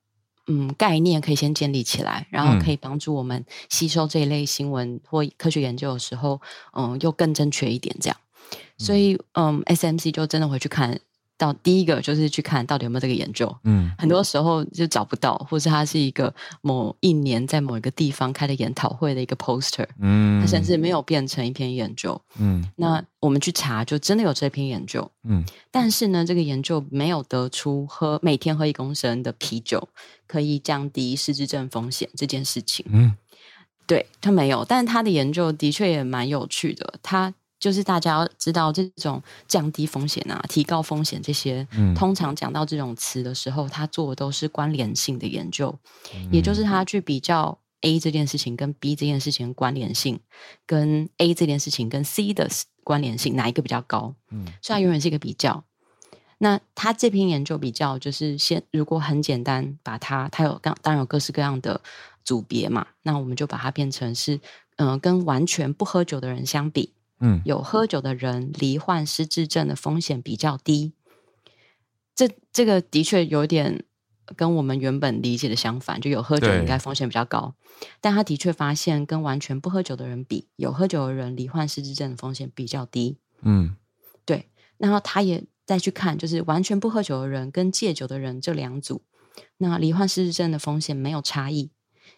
[0.46, 6.40] 嗯，概念可以先建立起来，然后可以帮助我们吸收这一类新闻或科学研究的时候，
[6.76, 7.94] 嗯，又更正确一点。
[8.00, 8.16] 这样，
[8.78, 11.00] 所以，嗯，SMC 就真的回去看。
[11.38, 29.88] 到第一个就是去看到底有没有这个研究，嗯，很多时候就找不到，或是它是一个某一年在某一个地方开的研讨会的一个 poster，嗯，它甚至没有变成一篇研究，嗯，那我们去查，就真的有这篇研究，嗯，但是呢，这个研究没有得出喝每天喝一公升的啤酒
[30.28, 33.16] 可以降低失智症风险这件事情，嗯，
[33.86, 37.34] 对，它没有，但是它的研究的确也蛮有趣的，它。
[37.62, 45.72] 就是大家要知道，这种降低风险啊、提高风险这些，嗯、通常讲到这种词的时候，他做的都是关联性的研究，
[46.12, 50.18] 嗯、也就是他去比较 A 这件事情跟 B 这件事情的关联性，
[50.66, 52.48] 跟 A 这件事情跟 C 的
[52.82, 54.16] 关联性哪一个比较高？
[54.32, 55.62] 嗯，所以它永远是一个比较。
[56.38, 61.80] 那他这篇研究比较就是先，如果很简单，把它，它有当当然有各式各样的
[62.24, 64.40] 组别嘛，那我们就把它变成是，
[64.78, 66.92] 嗯、呃，跟完全不喝酒的人相比。
[67.24, 70.92] 嗯，有喝酒的人罹患失智症的风险比较低，
[72.16, 73.84] 这这个的确有点
[74.34, 77.54] 跟我们原本理解的相反，就有喝酒应该风险比较高，
[78.00, 83.18] 但他的确发现跟完全不喝酒的人比，有喝酒的人罹患失智症的风险比较低。
[83.42, 83.76] 嗯，
[84.24, 89.02] 对，然后他也再去看，就是完全不喝酒的人跟戒酒的人这两组，
[89.58, 91.70] 那罹患失智症的风险没有差异，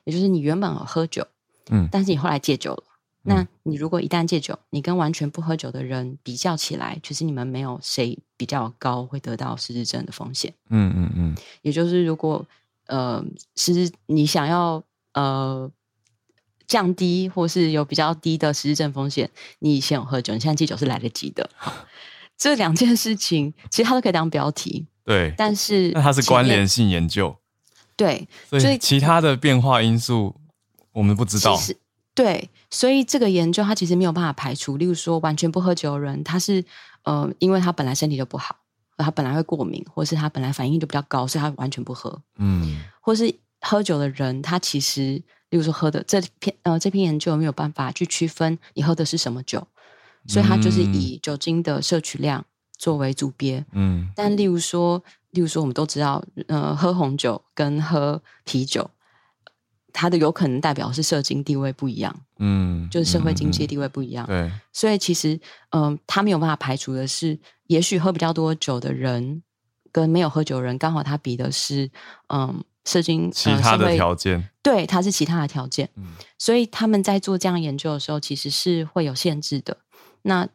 [0.05, 1.27] 也就是你原本喝酒，
[1.69, 2.85] 嗯，但是你后来戒酒了。
[3.27, 10.53] 那你如果一旦戒酒，你跟完全不喝酒的人比较起来，其实你们没有谁比较高会得到失智症的风险。
[10.69, 11.35] 嗯嗯嗯。
[11.63, 12.45] 也就是如果
[12.87, 13.25] 呃，
[13.57, 14.85] 失智你想要
[15.15, 15.71] 呃
[16.67, 21.49] 降低或是有比较低的失智症风险，你以前有喝酒，你现在戒酒是来得及的。
[21.57, 21.73] 好，
[22.37, 24.87] 这两件事情其实它都可以当标题。
[25.03, 25.33] 对。
[25.39, 27.35] 但是那它是关联性研究。
[27.97, 28.29] 对。
[28.51, 30.37] 所以其他的变化因素
[30.93, 31.59] 我们不知道。
[32.15, 36.65] 对，所以这个研究它其实没有办法排除，例如说完全不喝酒的人，他是
[37.03, 38.57] 呃，因为他本来身体就不好，
[38.97, 42.23] 他本来会过敏，或是他本来反应就比较高，所以他完全不喝。
[42.37, 49.67] 嗯，或是喝酒的人，他其实例如说喝的这篇呃这篇研究没有办法去区分你喝的是什么酒，
[50.29, 52.45] 所以他就是以酒精的摄取量
[52.79, 53.67] 作为主别。
[53.73, 58.89] 嗯，但例如说，例如说我们都知道，呃，喝红酒跟喝啤酒。
[59.95, 65.39] 它的有可能代表是社经地位不一样，嗯，就是社会经济地位不一样，对，所以其实，
[65.71, 67.39] 嗯，他没有办法排除的是，
[67.69, 69.41] 也许喝比较多酒的人
[69.93, 71.89] 跟没有喝酒的人，刚好他比的是，
[72.27, 75.89] 嗯，社经其他的条件，呃、对，他是其他的条件。
[75.95, 76.07] 嗯，
[76.39, 79.77] 所以他们在做这样研究的时候，其实是会有限制的。
[80.23, 80.49] 那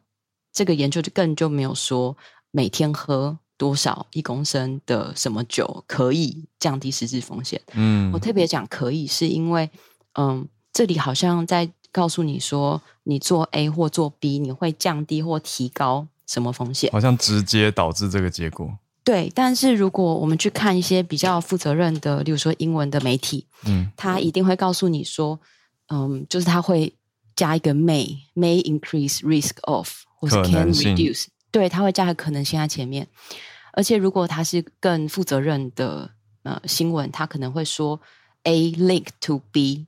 [0.52, 2.14] 这个研究就更就没有说
[2.50, 7.60] 每天喝多少一公升的什么酒可以降低失智风险。
[7.74, 9.68] 嗯，我特别讲可以，是因为
[10.14, 16.90] 嗯，这里好像在告诉你说，你做 A 或做 B，你会降低或提高什么风险？
[16.90, 18.78] 好像直接导致这个结果。
[19.04, 25.38] 对，但是如果我们去看一些比较负责任的，例如说英文的媒体，嗯，他一定会告诉你说，
[25.88, 26.94] 嗯，就是他会
[27.36, 33.06] 加一个 may may increase risk of 或是 can reduce，对，他会加个可能性在前面。
[33.72, 36.10] 而且如果他是更负责任的
[36.42, 38.00] 呃新闻，他可能会说
[38.44, 39.86] A link to B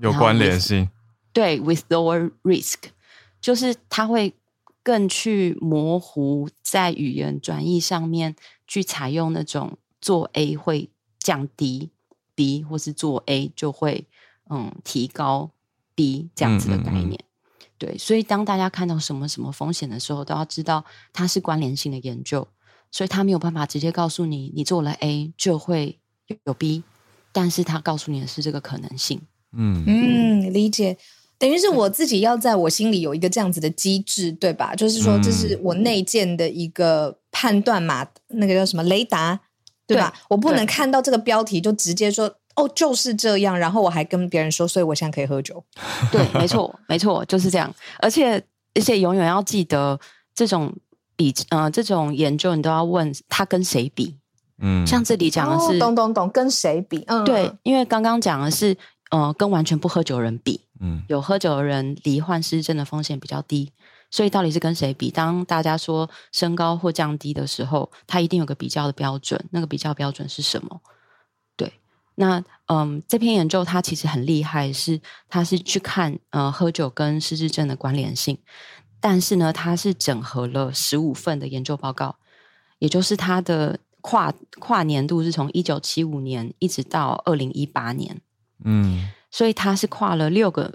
[0.00, 0.88] 有关联性，
[1.32, 2.76] 对，with lower risk，
[3.40, 4.34] 就是他会。
[4.82, 8.34] 更去模糊在语言转译上面，
[8.66, 10.88] 去采用那种做 A 会
[11.18, 11.90] 降低
[12.34, 14.06] B，或是做 A 就会
[14.48, 15.50] 嗯提高
[15.94, 17.08] B 这样子的概念。
[17.08, 17.29] 嗯嗯嗯。
[17.80, 22.46] 对，所以当大家看到什么什么风险的时候，都要知道它是关联性的研究，
[22.92, 25.98] 所以他没有办法直接告诉你，你做了 A 就会
[26.44, 26.82] 有 B，
[27.32, 29.22] 但是他告诉你的是这个可能性。
[29.56, 30.98] 嗯嗯，理解。
[31.38, 34.74] 等于是我自己要在我心里有一个这样子的机制，对吧？
[34.74, 39.40] 就是说，这是我内建的一个判断嘛，那个叫什么雷达，
[39.86, 40.10] 对吧？
[40.14, 45.62] 对，我不能看到这个标题就直接说哦，就是这样，然后我还跟别人说，所以我现在可以喝酒。
[46.12, 47.72] 对，没错，没错，就是这样。
[47.98, 48.42] 而且，
[48.74, 49.98] 而且永远要记得，
[50.34, 50.72] 这种
[51.16, 54.16] 比呃，这种研究你都要问他跟谁比。
[54.62, 57.04] 嗯，像这里讲的是，哦、懂懂懂，跟谁比？
[57.06, 58.76] 嗯，对，因为刚刚讲的是。
[59.10, 63.72] 呃，跟完全不喝酒的人比，嗯，有喝酒的人罹患失智症的风险比较低，
[64.08, 65.10] 所以到底是跟谁比？
[65.10, 70.80] 当大家说升高或降低的时候，它一定有个比较的标准，那个比较标准是什么？
[72.20, 78.38] 对，那嗯，这篇研究它其实很厉害，是它是去看呃喝酒跟失智症的关联性，
[79.00, 82.16] 但是呢，它是整合了十五份的研究报告，
[82.78, 88.20] 也就是它的跨跨年度是从一九七五年一直到二零一八年。
[88.64, 90.74] 嗯，所以它是跨了六个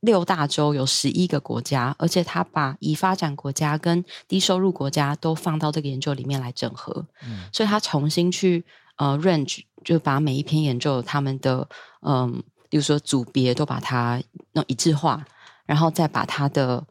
[0.00, 7.06] 六大洲，有十一个国家，而且它把已发展国家跟低收入国家都放到这个研究里面来整合。
[7.26, 8.64] 嗯，所以它重新去
[8.96, 11.68] 呃 range，就把每一篇研究他们的
[12.00, 14.22] 嗯，比如说组别都把它
[14.52, 15.24] 弄一致化，
[15.66, 16.84] 然后再把它的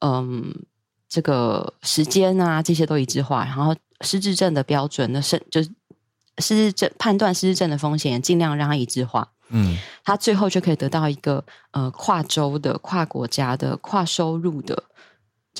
[0.00, 0.54] 嗯
[1.08, 5.70] 这个时间啊这些都一致化，然后失智症的标准那是就是
[6.38, 9.32] 失智症判断失智症的风险，尽量让它一致化。
[9.50, 14.84] 嗯，他最后就可以得到一个呃跨州的、跨国家的、跨收入的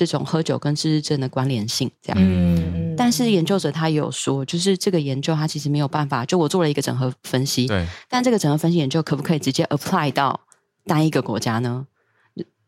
[0.05, 2.17] 这种喝酒跟失智症的关联性，这样。
[2.21, 7.85] 嗯，但是研究者他也有说，就是这个研究他其实没有办法，就我做了一个整合分析，对。
[8.07, 10.39] 但这个整合分析研究可不可以直接 apply 到
[10.85, 11.85] 单一个国家呢？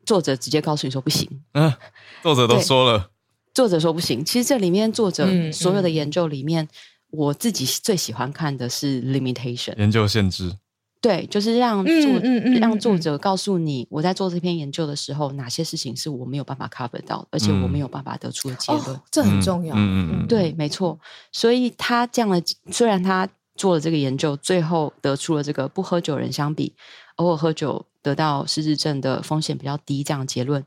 [0.06, 1.30] 作者直接告诉你说不行。
[1.54, 1.74] 嗯，
[2.22, 3.12] 作者都说了，
[3.54, 4.26] 作者说不行。
[4.26, 6.70] 其实这里面作者所有的研究里面，嗯嗯、
[7.12, 10.54] 我自己最喜欢看的是 limitation 研究限制。
[11.02, 18.95] 对，就是让作、嗯嗯嗯、让作者告诉你，我在做这篇研究的时候，哪些事情是我没有办法 cover 到，而且我没有办法得出的结论。
[18.95, 19.74] 哦，这很重要。
[19.76, 20.99] 嗯嗯，对，没错。
[21.32, 22.39] 所以他这样的，
[22.72, 26.72] 虽然他做了这个研究，最后得出了这个不喝酒人相比
[27.16, 30.64] 偶尔喝酒得到失智症的风险比较低这样的结论，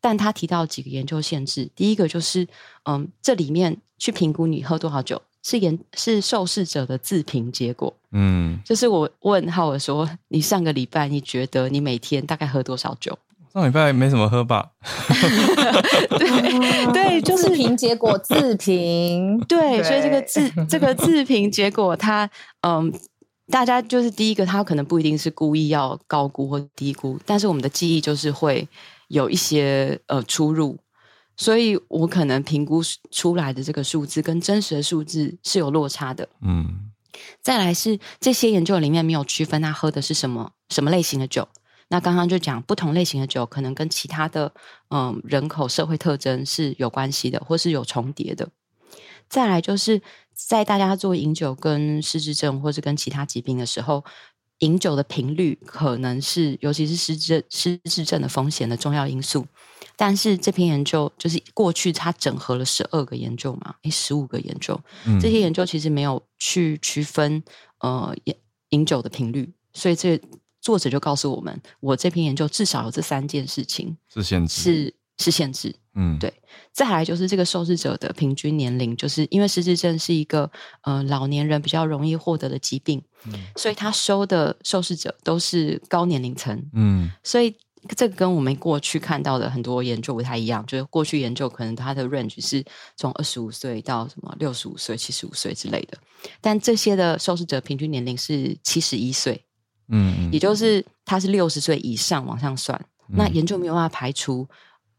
[0.00, 1.70] 但他提到几个研究限制。
[1.76, 2.48] 第一个就是，
[2.86, 5.22] 嗯，这里面去评估你喝多少酒。
[5.48, 13.16] 是研是受试者的自评结果，嗯，就是我问浩尔说，你上个礼拜你觉得你每天大概喝多少酒？
[13.54, 14.70] 上礼拜没怎么喝吧？
[16.18, 22.28] 对对， 就是自评结果，自评对，所以这个自这个自评结果，它
[22.62, 22.92] 嗯，
[23.48, 28.66] 大家就是第一个，他可能不一定是故意要高估或低估，但是我们的记忆就是会
[29.06, 30.76] 有一些呃出入。
[31.36, 32.80] 所以我可能评估
[33.10, 36.28] 出来的这个数字跟真实的数字是有落差的。
[36.40, 36.90] 嗯，
[37.42, 41.46] 再来是这些研究里面没有区分他喝的是什么什么类型的酒。
[41.88, 44.52] 那刚刚就讲不同类型的酒可能跟其他的
[44.90, 48.48] 嗯人口社会特征是有关系的，或是有重叠的。
[49.28, 50.00] 再来就是
[50.32, 54.04] 在大家做饮酒跟失智症或是跟其他疾病的时候，
[54.60, 59.46] 饮酒的频率可能是尤其是失智失智症的风险的重要因素。
[59.96, 67.42] 但是这篇研究就是过去它整合了十二个研究嘛，诶，十五个研究，嗯，这些研究其实没有去区分
[67.80, 68.34] 呃饮
[68.70, 70.20] 饮酒的频率，所以这
[70.60, 75.74] 作者就告诉我们，我这篇研究至少有这三件事情是限制，是是限制。
[75.94, 76.30] 嗯，对。
[76.72, 80.50] 再来就是这个受试者的平均年龄，就是因为失智症是一个
[80.82, 86.62] 呃老年人比较容易获得的疾病，嗯，所以他收的受试者都是高年龄层。
[86.74, 87.56] 嗯，所以
[87.94, 92.64] 这个跟我们过去看到的很多研究不太一样，就是过去研究可能它的 range 是
[92.96, 95.98] 从二十五岁到什么六十五岁、七十五岁之类的，
[96.40, 99.42] 但这些的受试者平均年龄是七十一岁。
[99.88, 102.76] 嗯，也就是他是六十岁以上往上算，
[103.08, 104.48] 嗯，那研究没有办法排除。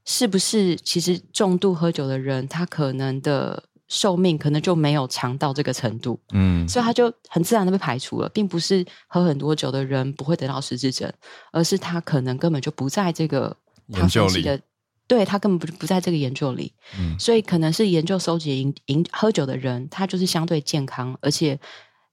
[0.09, 11.11] 是不是其实重度喝酒的人，他可能的寿命可能就没有长到这个程度，嗯，所以他就很自然的被排除了，并不是喝很多酒的人不会得到失智症，
[11.51, 13.55] 而是他可能根本就不在这个
[13.87, 14.61] 研究里，
[15.07, 21.57] 对，他根本不不在这个研究里，嗯，所以可能是研究收集饮饮喝酒的人，他就是相对健康，而且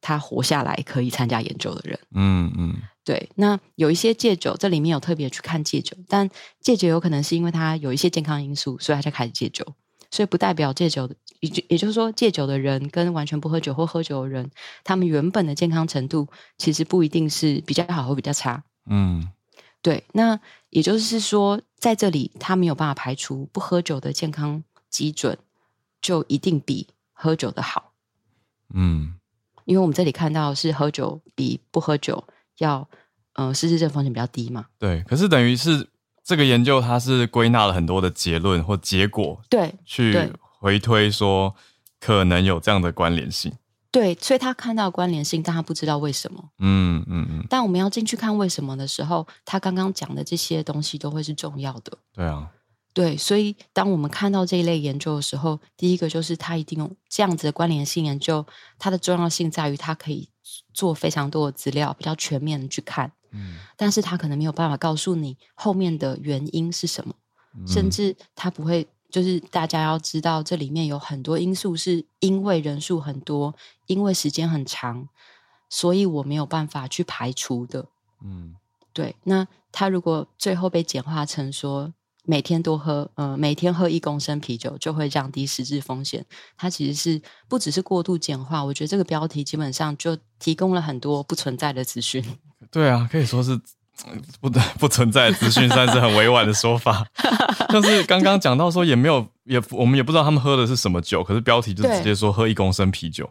[0.01, 2.77] 他活下来可以参加研究的人，嗯嗯。
[3.07, 6.31] 对，那有一些戒酒，这里面有特别去看戒酒，但
[6.63, 9.63] 戒酒有可能是因为他有一些健康因素，所以他才开始戒酒，
[10.11, 11.15] 所以不代表戒酒的，
[11.45, 14.51] 也就也就是说，戒酒的人跟完全不喝酒或喝酒的人，
[14.83, 16.27] 他们原本的健康程度
[16.57, 18.65] 其实不一定是比较好或比较差。
[18.87, 19.29] 嗯，
[19.83, 20.41] 对，那
[20.71, 25.37] 也就是说，在这里他没有办法排除不喝酒的健康基准
[26.01, 27.93] 就一定比喝酒的好。
[28.75, 29.15] 嗯，
[29.67, 32.25] 因为我们这里看到是喝酒比不喝酒。
[32.59, 32.89] 要，
[33.33, 34.67] 呃，失智症风险比较低嘛？
[34.79, 35.89] 对，可是等于是
[36.23, 40.13] 这个研究，它是归纳了很多的结论或结果，对，去
[40.65, 41.55] 回推说
[42.01, 43.53] 可能有这样的关联性。
[43.91, 46.43] 对，所以他看到关联性，但他不知道为什么。
[46.59, 47.47] 嗯嗯嗯。
[47.51, 51.99] 但我们要进去看为什么的时候，他刚刚讲的这些东西都会是重要的。
[52.15, 52.51] 对啊。
[52.95, 58.47] 对，所以当我们看到这一类研究的时候，第一个就是它一定有这样子的关联性研究，
[58.79, 60.31] 它的重要性在于它可以
[60.73, 63.13] 做非常多的资料，比较全面的去看。
[63.33, 67.15] 嗯，但是它可能没有办法告诉你后面的原因是什么，
[67.57, 73.55] 嗯、甚至它不会，就是大家要知道这里面有很多因素是因为人数很多，
[73.87, 75.09] 因为时间很长，
[75.71, 77.87] 所以我没有办法去排除的。
[78.25, 78.57] 嗯，
[78.93, 79.15] 对。
[79.23, 81.95] 那他如果最后被简化成说。
[82.27, 86.25] 每天多喝，呃，每天喝一公升啤酒就会降低实质风险。
[86.57, 92.25] 它其实是不只是过度简化，我觉得这个标题基本上就提供了很多不存在的资讯。
[92.73, 93.61] 对啊，可以说是
[94.41, 97.07] 不不存在的资讯，算是很委婉的说法。
[97.71, 103.31] 就是刚刚讲到说，也没有也我们也不知道他们喝的是什么酒，可是标题就直接说喝一公升啤酒。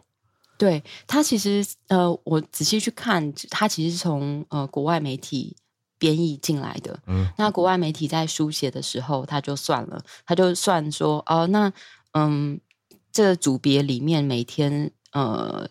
[0.58, 5.56] 对，他其实呃，我仔细去看，他其实是从呃国外媒体。
[5.96, 11.72] 编译进来的，嗯，那国外媒体在书写的时候，他就算了，他就算说，哦，那
[12.12, 12.60] 嗯，
[13.10, 15.66] 这个组别里面每天呃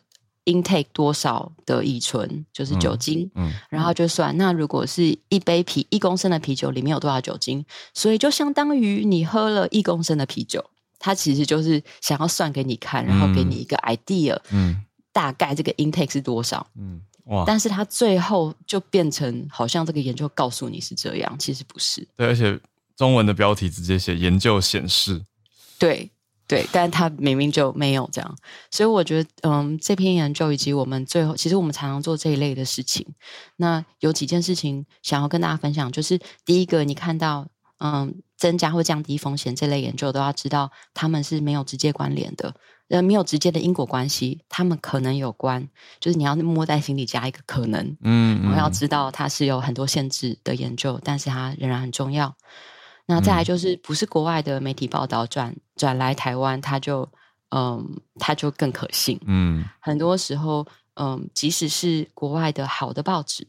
[0.45, 10.63] intake 多少的乙醇，就是酒精，嗯，嗯，然后就算，那如果是一杯啤一公升的啤酒里面有多少酒精，所以就相当于你喝了一公升的啤酒，
[10.99, 17.01] 它其实就是想要算给你看，然后给你一个 idea，嗯，大概这个 intake 是多少，嗯。
[17.27, 17.45] 哇！
[17.47, 22.05] 但是它最后就变成好像这个研究告诉你是这样，其实不是。
[22.17, 22.59] 对，而且
[22.97, 25.23] 中文的标题直接写“研究显示”。
[25.79, 26.11] 对
[26.47, 28.35] 对，但他明明就没有这样，
[28.69, 33.07] 所以我觉得，嗯，这篇研究以及我们最后，其实我们常常做这一类的事情。
[33.55, 37.47] 那有几件事情想要跟大家分享，就是第一个，你看到，
[37.79, 42.53] 嗯，增加或降低风险这类研究，都要知道他们是没有直接关联的。
[42.89, 45.67] 呃，没有直接的因果关系，他们可能有关，
[45.99, 52.35] 就是你要摸在心里加一个可能，嗯，嗯，然后要知道它是有很多限制的研究，但是它仍然很重要。
[53.05, 57.07] 那再来就是，不是国外的媒体报道转转来台湾，它就
[57.49, 59.19] 嗯，它就更可信。
[59.25, 63.45] 嗯，很多时候，嗯，即使是国外的好的报纸，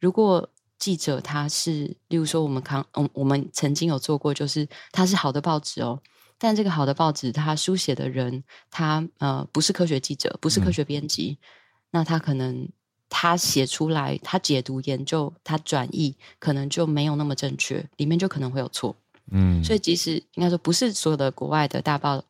[0.00, 6.00] 如果记者他是，例如说我们看，嗯，我们曾经有做过，就是他是好的报纸哦。
[6.38, 11.44] 但这个好的报纸，他书写的人，他呃不是科学记者，不是科学编辑，嗯、
[11.90, 12.66] 那他可能
[13.10, 18.96] 他写出来，他解读研究，他转译，可能就没有那么正确，里面就可能会有错。
[19.32, 22.24] 嗯，所以即使应该说不是所有的国外的大报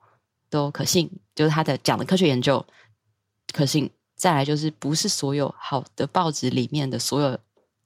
[0.48, 2.66] 都可信，就是他的讲的科学研究
[3.52, 3.88] 可信。
[4.16, 7.38] 再来就是不是所有好的报纸里面的所有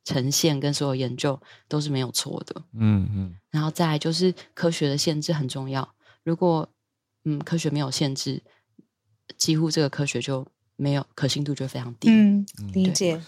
[0.05, 2.61] 呈现跟所有研究都是没有错的。
[2.73, 5.89] 嗯嗯，然后再来就是科学的限制很重要。
[6.25, 6.69] 如果
[7.25, 8.43] 嗯科学没有限制，
[9.39, 10.45] 几乎这个科学就
[10.77, 12.09] 没有可信度就非常低。
[12.11, 13.21] 嗯，理解。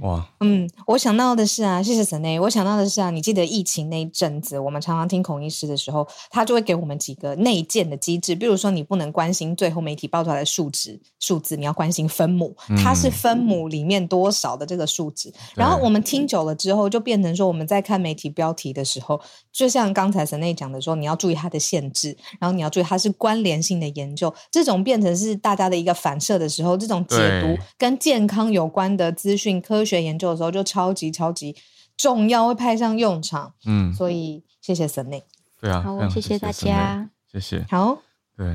[0.00, 15.28] 哇，嗯，我想到的是啊，谢谢神内，我想到的是啊，你记得疫情那一阵子，我们常常听孔医师的时候，他就会给我们几个内建的机制，比如说你不能关心最后媒体报出来的数值数字，你要关心分母，它是分母里面多少的这个数值。
[15.28, 19.20] 嗯、然后我们听久了之后，就变成说我们在看媒体标题的时候，
[19.52, 29.79] 就像刚才神内讲的说，你要注意它的限制，然后你要注意它是关联性的研究，这种变成是大家的一个反射的时候，这种解读跟健康有关的资讯科。
[29.80, 31.56] 科学研究的时候就超级超级
[31.96, 33.54] 重要，会派上用场。
[33.64, 35.24] 嗯，所以谢谢神内。
[35.58, 37.64] 对啊，好，谢谢大家，谢谢。
[37.70, 37.98] 好，
[38.36, 38.46] 对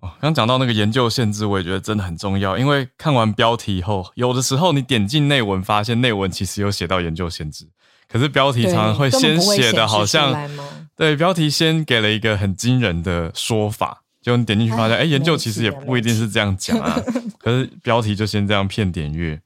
[0.00, 2.56] 哦，刚讲到那个研究限制，我也觉得真的很重要。
[2.56, 7.66] 因为看完标题以后，有的时候你点进内文，发现内文其实有写到研究限制，
[8.06, 10.48] 可是标题常常会先写的好像
[10.94, 17.00] 对，标题先给了一个很惊人的说法，就你点进去发现，哎，研究其实也不一定是这样讲啊。
[17.38, 19.40] 可是标题就先这样骗点阅。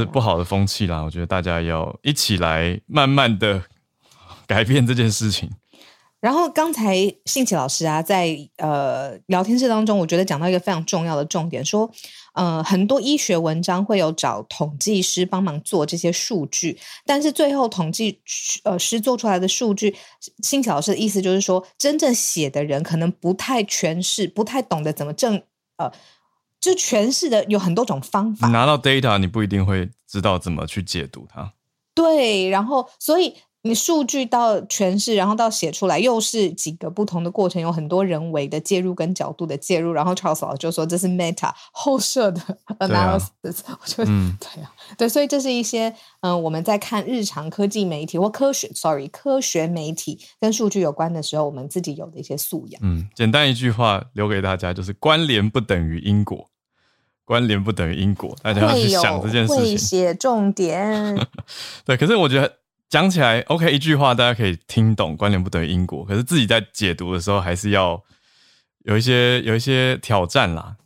[0.00, 3.62] 是不好的风气啦，我觉得大家要一起来慢慢的
[4.46, 5.50] 改变这件事情。
[6.20, 11.90] 然后刚才信奇老师啊，在呃聊天室当中，我觉得讲到一个非常重要的重点，说
[12.34, 18.20] 呃很多医学文章会有找统计师帮忙做这些数据，但是最后统计
[18.62, 19.96] 呃师做出来的数据，
[20.44, 25.42] 信奇老师的意思就是说，真正写的人可能不太诠释，不太懂得怎么正
[25.76, 25.90] 呃。
[26.62, 28.46] 就诠释的有很多种方法。
[28.46, 31.52] 你拿到 data，你不一定会知道怎么去解读它。
[31.94, 33.34] 对，然后所以
[33.64, 39.92] 你数据到诠释，然后到写出来，又是几个不同的过程，有很多人为的介入跟角度的介入。
[39.92, 42.40] 然后 Charles 老师就说这是 meta 后设的
[42.78, 43.64] analysis。
[43.66, 45.88] 啊、我觉得、嗯、对啊，对，所以这是一些
[46.22, 52.80] 嗯、呃，我们在看日常科技媒体或科学，sorry，科学媒体跟数据有关的时候，我们自己有的一些素养。
[52.82, 56.48] 嗯，简单一句话留给大家，就是关联不等于因果。
[57.32, 59.62] 关联不等于因果，大家要去想这件事情。
[59.62, 61.16] 会写重点，
[61.86, 61.96] 对。
[61.96, 62.58] 可是我觉得
[62.90, 66.04] 讲起来，OK，一句话大家可以听懂，关联不等于因果。
[66.04, 67.98] 可是自己在解读的时候，还是要
[68.84, 70.76] 有一些有一些挑战啦。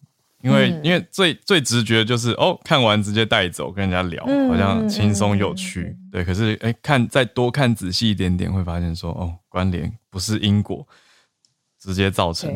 [0.45, 5.81] 因为、嗯、因为最最直觉就是哦，看完直接带走跟人家聊，嗯、好像轻松有趣。
[5.81, 10.87] 嗯、对，可是哎，看再多看仔细一点点，会发现说哦，关联不是因果，
[11.81, 12.49] 直接造成。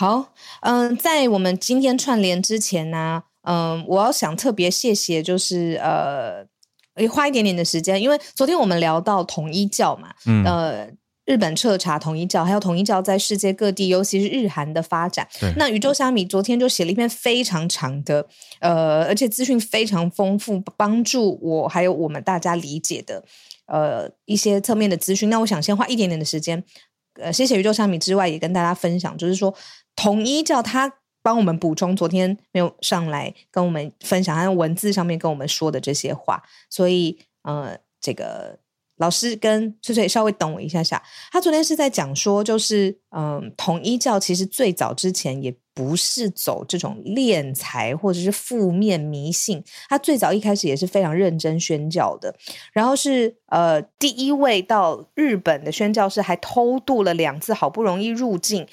[0.00, 0.32] 好，
[0.62, 10.88] 嗯，在我们今天串联之前呢，嗯，我要想特别谢谢，就是呃，花一点点的时间，因为昨天我们聊到统一教嘛，嗯，呃，
[11.26, 15.28] 日本彻查统一教，还有统一教在世界各地，尤其是日韩的发展。
[15.38, 18.26] 对那宇宙虾米昨天就写了一篇非常长的，
[18.60, 23.22] 呃，而且资讯非常丰富，帮助我还有我们大家理解的，
[23.66, 25.28] 呃，一些侧面的资讯。
[25.28, 26.64] 那我想先花一点点的时间，
[27.20, 29.54] 呃，谢谢宇宙虾米之外，也跟大家分享，就是说。
[29.96, 38.58] 统一教他帮我们补充，昨天没有上来跟我们分享，他用文字上面跟我们说的这些话，所以呃，这个
[38.96, 52.34] 老师跟翠翠稍微等我一下下，他昨天是在讲说，就是嗯、呃，统一教其实最早之前也不是走这种敛财或者是负面迷信，他最早一开始也是非常认真宣教的，
[52.72, 58.66] 然后是呃第一位到日本的宣教士还偷渡了两次，好不容易入境。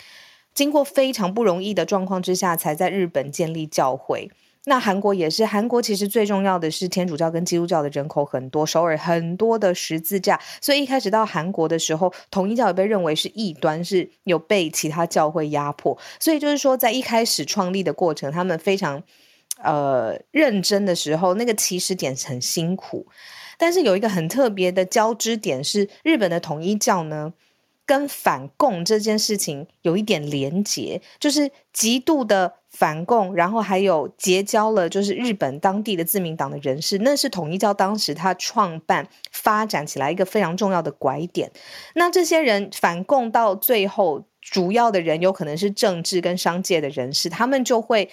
[0.58, 4.32] 经过非常不容易的状况之下，才在日本建立教会。
[4.66, 15.96] 那韩国也是，韩国其实最重要的是天主教跟基督教的人口很多，首尔很多的十字架，所以一开始到韩国的时候，统一教也被认为是异端，是有被其他教会压迫。
[16.20, 19.04] 所以就是说，在一开始创立的过程，他们非常
[19.62, 23.06] 呃认真的时候，那个起始点很辛苦。
[23.60, 27.34] 但是有一个很特别的交织点是，日本的统一教呢，
[27.88, 41.50] 跟反共这件事情有一点连结，就是极度的反共，然后还有结交了就是日本当地的自民党的人士，那是统一教当时他创办发展起来一个非常重要的拐点。
[41.96, 48.10] 那这些人反共到最后，主要的人有可能是政治跟商界的人士，他们就会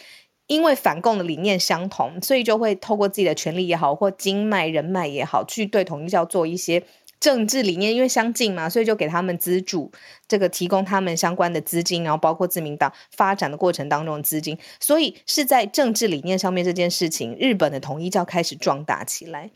[0.47, 6.85] 因为反共的理念相同，所以就会透过自己的权力也好，或经脉人脉也好，去对统一教做一些。
[7.25, 9.91] 政治理念因为相近嘛，所以就给他们资助，
[10.29, 19.51] 这个提供他们相关的资金，然后包括自民党发展的过程当中的资金，所以是在政治理念上面这件事情，日本的统一教开始壮大起来。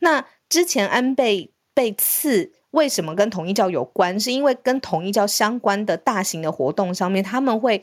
[0.00, 4.20] 那之前安倍被刺，为什么跟统一教有关？
[4.20, 7.82] 是因为跟统一教相关的大型的活动上面，他们会。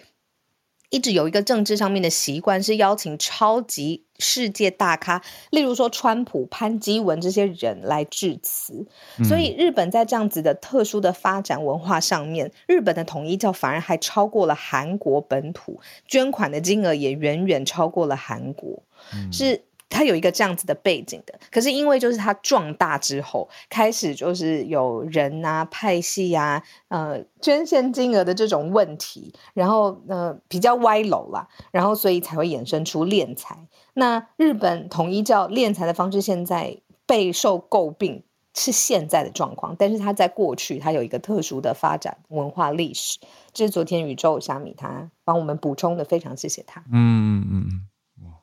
[0.94, 8.86] 一直有一个政治上面的习惯，是邀请超级世界大咖，例如说川普、潘基文这些人来致辞。
[9.18, 18.84] 嗯、所以日本在这样子的特殊的发展文化上面，日本的统一教反而还超过了韩国本土，捐款的金额也远远超过了韩国，
[19.16, 19.64] 嗯、是
[19.94, 21.40] 他有一个这样子的背景的。
[21.52, 33.68] 可是因为就是他壮大之后，开始就是有人啊、派系啊、呃捐献金额的这种问题，然后呃比较歪楼啦，然后所以才会衍生出敛财。
[33.94, 38.24] 那日本统一教敛财的方式，现在备受诟病。
[38.56, 43.18] 是现在的状况，但是他在过去，他有一个特殊的发展文化历史。
[43.52, 46.84] 这是昨天宇宙虾米他帮我们补充的，非常谢谢他。
[46.92, 47.88] 嗯嗯
[48.22, 48.34] 嗯，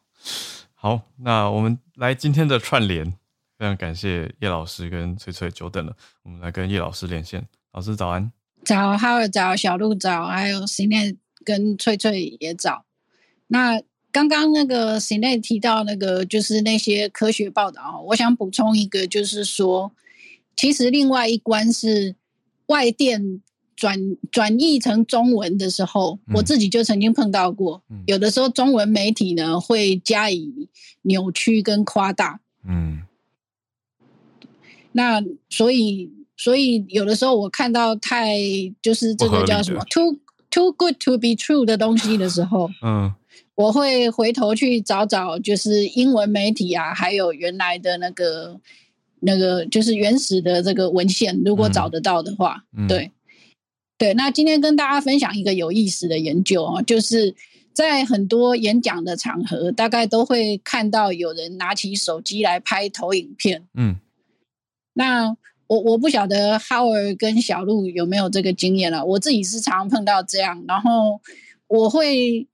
[0.83, 3.05] 好，那我们来今天的串联，
[3.59, 7.47] 非常感谢叶老师跟翠翠久等了，我们来跟叶老师连线。
[7.73, 8.33] 老师早安，
[8.65, 12.87] 早，哈尔早，小鹿早，还有 Cine 跟翠翠也早。
[13.49, 19.93] 那刚刚那个 Cine 提到那个就是那些科学报道，我想补充一个，就是说。
[20.57, 22.17] 其实另外一关是
[22.67, 23.43] 外电
[23.81, 23.99] 转
[24.31, 27.83] 转译成中文的时候，嗯，我自己就曾经碰到过。
[27.89, 30.69] 嗯，有的时候中文媒体呢会加以
[31.03, 32.41] 扭曲跟夸大。
[32.63, 33.05] 嗯，
[34.93, 38.37] 那所以所以有的时候我看到太
[38.83, 40.19] 就是这个叫什么 too
[40.51, 43.11] too good to be true 的东西的时候， 嗯，
[43.55, 48.61] 我会回头去找找就是英文媒体啊，还有原来的那个。
[49.23, 53.13] 那个就是原始的这个文献，如果找得到的话，嗯、对，
[54.01, 54.15] 对。
[54.15, 57.35] 那今天跟大家分享一个有意思的研究啊，就是
[57.75, 63.69] 在很多演讲的场合，大概都会看到有人拿起手机来拍投影片。
[63.75, 63.97] 嗯，
[64.95, 65.37] 那
[65.67, 71.21] 我我不晓得 Howard 跟小鹿有没有这个经验了，我自己是常常碰到这样，然后
[71.69, 72.47] 我会。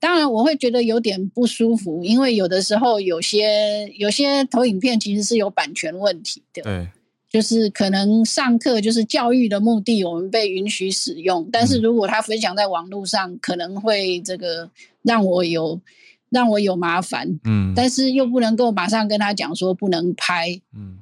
[0.00, 6.62] 当然，我会觉得有点不舒服，因为有的时候有些有些投影片其实是有版权问题的。
[6.62, 6.88] 对，
[7.30, 14.70] 就是可能上课就是教育的目的，我们被允许使用，但是如果他分享在网络上，可能会这个
[15.02, 15.80] 让我有
[16.30, 17.38] 让我有麻烦。
[17.44, 20.60] 嗯，但是又不能够马上跟他讲说不能拍。
[20.76, 20.98] 嗯，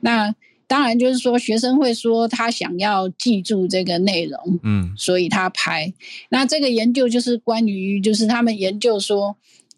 [0.00, 0.34] 那。
[0.68, 5.94] 当然，就是说学生会说他想要记住这个内容，嗯，所以他拍。
[6.28, 9.36] 那这个研究就是关于，就是他们研究说，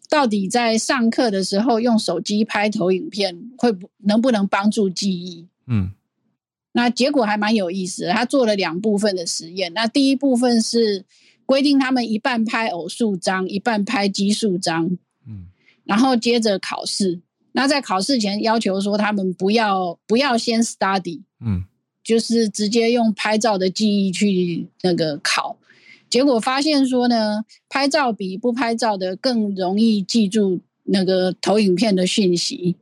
[0.09, 5.45] 到底在上课的时候用手机拍投影片，会不能不能帮助记忆？
[5.69, 5.91] 嗯，
[6.73, 8.11] 那结果还蛮有意思的。
[8.11, 9.71] 他做了两部分的实验。
[9.73, 11.05] 那第一部分是
[11.45, 14.97] 规定他们一半拍偶数张，一半拍奇数张，
[15.27, 15.47] 嗯，
[15.85, 17.21] 然后接着考试。
[17.51, 21.63] 那在考试前要求说，他们不要不要先 study，嗯，
[22.03, 25.57] 就是直接用拍照的记忆去那个考，
[26.09, 32.75] 结果发现说呢，拍照比不拍照的更容易记住那个投影片的讯息，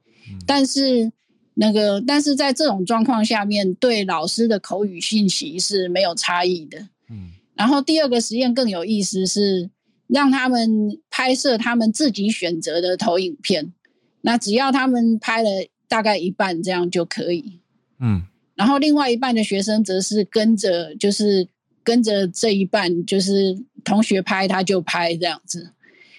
[0.45, 1.13] 但是
[1.59, 6.77] 那个但是在这种状况下面，对老师的口语信息是没有差异的，
[7.09, 9.71] 嗯，然后第二个实验更有意思是
[10.05, 13.73] 让他们拍摄他们自己选择的投影片。
[14.21, 15.49] 那只要他们拍了
[15.87, 17.59] 大概一半，这样就可以。
[17.99, 18.23] 嗯，
[18.55, 21.47] 然后另外一半的学生则是跟着，就是
[21.83, 25.71] 跟着这一半，就是同学拍他就拍这样子。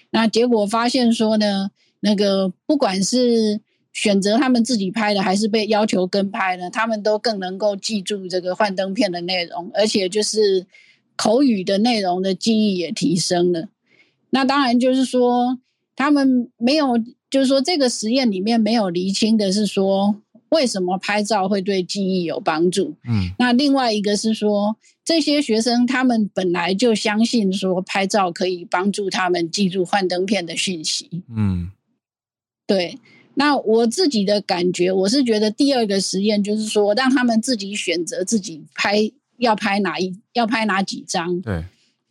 [0.09, 1.71] 那结果发现说呢，
[2.01, 3.61] 那个不管是
[3.93, 10.65] 选择他们自己拍的，还是被要求跟拍呢，他们都更能够记住这个幻灯片的内容，而且就是
[11.15, 13.69] 口语的内容的记忆也提升了。
[14.29, 15.59] 那当然就是说
[15.95, 17.03] 他们没有。
[17.31, 20.19] 就是说，这个实验里面没有厘清的是说，
[20.49, 22.95] 为什么拍照会对记忆有帮助。
[23.07, 24.75] 嗯，那另外一个是说，
[25.05, 31.21] 这些学生他们本来就相信说拍照可以帮助他们记住幻灯片的讯息。
[31.29, 31.69] 嗯，
[32.65, 32.97] 对。
[33.39, 41.39] 那我自己的感觉，我是觉得第二个实验就是说，让他们自己选择自己拍要拍哪一要拍哪几张。
[41.39, 41.63] 对。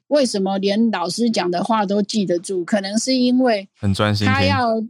[0.07, 2.65] 为什么连老师讲的话都记得住？
[2.65, 4.83] 可能是因为很专心，他要。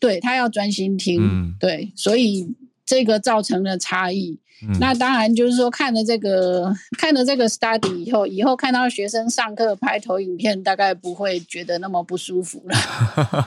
[0.00, 2.54] 对，他要专心听，嗯，对，所以
[2.88, 4.40] 这个造成了差异。
[4.66, 13.44] 嗯，那当然就是说，看了这个看了这个 study 以后，以后看到学生上课拍投影片，大概不会觉得那么不舒服了。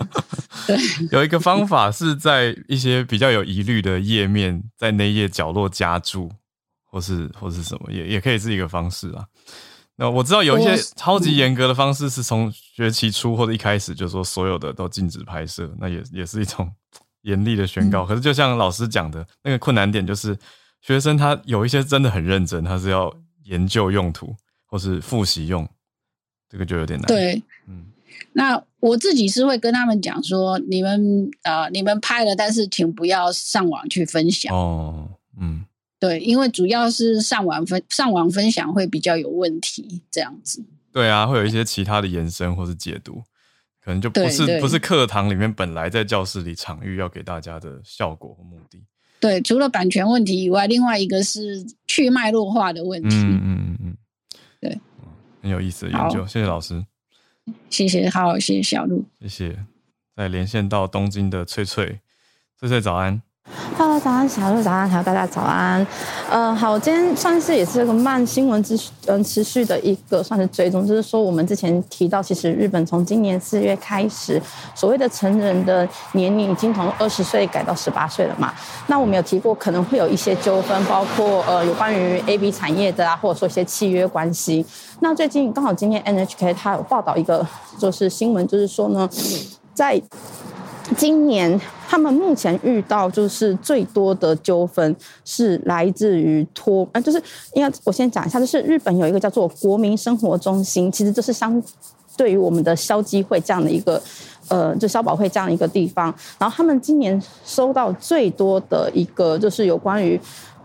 [0.68, 0.76] 对，
[1.10, 6.30] 有一个方法是在一些比较有疑虑的页面，在那页角落加注，
[6.84, 9.24] 或是或是什么，也也可以是一个方式啊。
[9.96, 16.70] 那我知道有一些超级严格的方式，是从学期初或者一开始就说所有的都禁止拍摄，那也也是一种
[17.22, 18.06] 严厉的宣告。
[18.06, 20.36] 可是就像老师讲的，那个困难点就是
[20.80, 23.12] 学生他有一些真的很认真，他是要
[23.44, 24.34] 研究用途
[24.66, 25.68] 或是复习用，
[26.48, 27.06] 这个就有点难。
[27.06, 27.86] 对，嗯，
[28.32, 35.08] 那我自己是会跟他们讲说，你们呃，你们拍了，但是请不要上网去分享哦，
[35.40, 35.64] 嗯。
[35.98, 40.60] 对，因为主要是上网分上网分享会比较有问题，这样子。
[40.92, 43.22] 对啊，会有一些其他的延伸或是解读。
[43.84, 48.82] 可能就不是不是课堂里面本来在教室里场域要给大家的效果和目的。
[49.18, 53.16] 对，除了版权问题以外，另外一个是去脉络化的问题。
[53.16, 53.96] 嗯嗯嗯嗯，
[54.60, 54.80] 对，
[55.40, 56.84] 很有意思的研究，谢谢老师，
[57.70, 59.64] 谢谢，好，谢谢小鹿，谢谢。
[60.14, 62.00] 再连线到东京的翠翠，
[62.58, 63.22] 翠翠早安。
[63.76, 65.84] Hello，早安，小鹿早安，还有大家早安。
[66.30, 74.40] 呃，好，今天算是也是这个慢新闻之嗯持续的一个算是追踪，就是说我们之前提到，其实日本从今年四月开始，
[74.76, 78.54] 所谓的成人的年龄已经从二十岁改到十八岁了嘛。
[78.86, 84.64] 那我们有提过可能会有一些纠纷，包括呃有关于 A B 产业的啊，或者说一些契约关系。
[85.00, 87.44] 那最近刚好今天 NHK 它有报道一个
[87.78, 89.08] 就是新闻，就是说呢，
[89.74, 90.00] 在
[90.94, 97.22] 今年，他们目前遇到就是最多的纠纷是来自于脱，呃，就是
[97.54, 101.62] 应该我先讲一下，就是日本有一个叫做国民生活中心，其实就是相
[102.16, 104.02] 对于我们的消基会这样的一个，
[104.48, 106.14] 呃，就消保会这样的一个地方。
[106.38, 110.20] 然后他们今年收到最多的一个，就是有关于，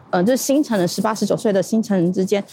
[0.09, 2.43] 呃，就是新成人十八十九岁的新成人之间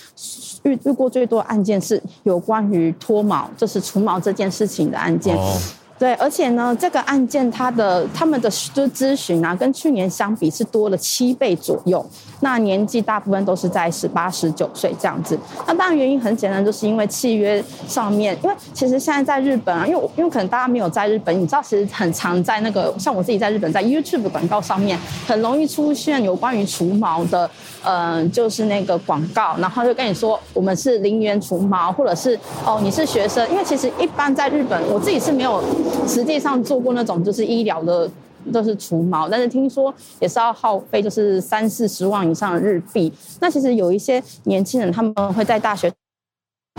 [0.62, 5.36] 遇遇过最多案件是有关于脱毛，就是除毛这件事情的案件。
[5.36, 5.54] Oh.
[5.96, 12.04] 对，而且呢，这个案件它的他们的就咨询啊，跟去年相比是多了七倍左右。
[12.40, 15.38] 那年纪大部分都是在十八、十九岁这样子。
[15.66, 27.48] 那当然原因很简单，就是因为契约上面，因为其实现在在日本啊，因为因为可能大家没有在日本，你知道，其实很常在那个像我自己在日本，在 YouTube 广告上面，很容易出现有关于除毛的，
[27.84, 35.62] 嗯、呃，就是那个广告，然后就跟你说我们是零元除毛，或者是哦你是学生，因为其实一般在日本，我自己是没有
[36.06, 38.10] 实际上做过那种就是医疗的。
[38.52, 43.10] 就是除毛，但是听说也是要耗费，就是三四十万以上的日币。
[43.40, 45.90] 那其实有一些年轻人，他们会在大学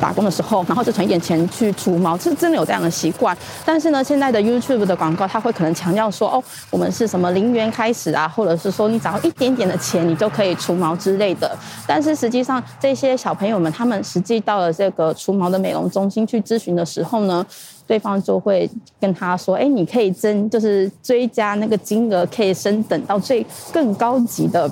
[0.01, 3.35] 打工的时候，然后就存一点钱去除毛，是真的有这样的习惯。
[3.63, 11.57] 但是呢，现在的 YouTube 的广告，他会可能强调说，哦，我们是什么零元开始啊，或者是说你只要一点点的钱，你就可以除毛之类的。
[11.87, 17.45] 但是实际上，这些小朋友们，他们实际到了这个除毛的美容中心去咨询的时候呢，
[17.87, 18.69] 对方就会
[18.99, 24.69] 跟他说：“哎，你可以增，就是追加那个金额，可以升等到最更高级的。”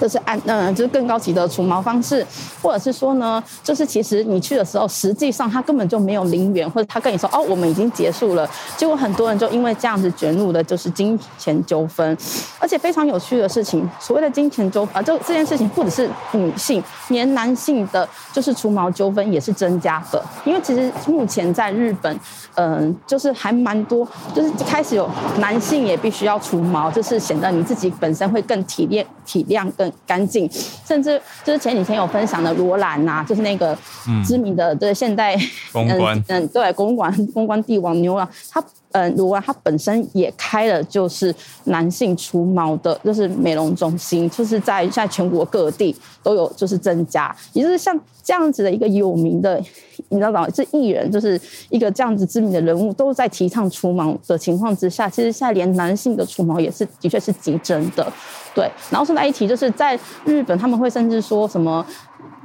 [0.00, 2.26] 就是按嗯，就是更高级的除毛方式，
[2.60, 8.48] 或者是说呢，就是其实你去的时候，实际上他根本就没有零元，或者他跟你说哦，我们已经结束了。
[8.76, 12.16] 结果很多人就因为这样子卷入的就是金钱纠纷，
[12.58, 20.22] 而且非常有趣的事情，所谓的金钱纠纷啊，这这件事情不只是女性，连男性的，就是除毛纠纷也是增加的。
[20.44, 22.20] 因为其实目前在日本，
[22.54, 29.70] 嗯，就是还蛮多，就是开始有男性也必须要除毛，就是显得你自己本身会更体谅体谅。
[29.82, 30.48] 更干净，
[30.86, 33.76] 甚至就是前几天有分享的罗兰呐，就是那个
[34.24, 35.36] 知名的对现代
[35.72, 38.62] 公关， 嗯，嗯对公关公关帝王牛郎，他
[38.92, 41.34] 嗯罗兰他本身也开了就是
[41.64, 49.60] 男性除毛的，就是美容中心，就是在在全国各地都有就是增加，也就是像这样子的一个有名的，
[50.08, 50.48] 你知道吗？
[50.50, 51.40] 是艺人，就是
[51.70, 58.06] 一个这样子知名的人物，都在提倡除毛的情况之下，其实现在连男性的除毛也是的确是激增的。
[58.54, 61.84] 对，然后顺带一提，就是在日本，他们会甚至说什么，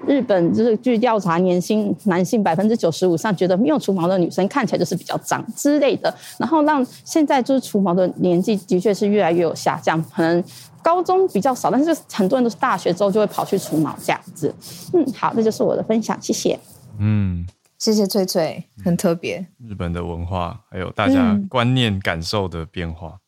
[0.07, 10.43] 日本就是据调查，年薪男性百分之九十五上觉得没有除毛的女生看起来就是比较脏之类的，然后让现在就是除毛的年纪的确是越来越有下降，可能
[10.81, 14.53] 高中比较少，但是很多人都是大学之后就会跑去除毛这样子。
[14.93, 16.57] 嗯，好，这就是我的分享，谢谢。
[16.99, 17.45] 嗯，
[17.77, 19.45] 谢谢翠翠，很特别。
[19.59, 23.19] 日本的文化还有大家观念感受的变化。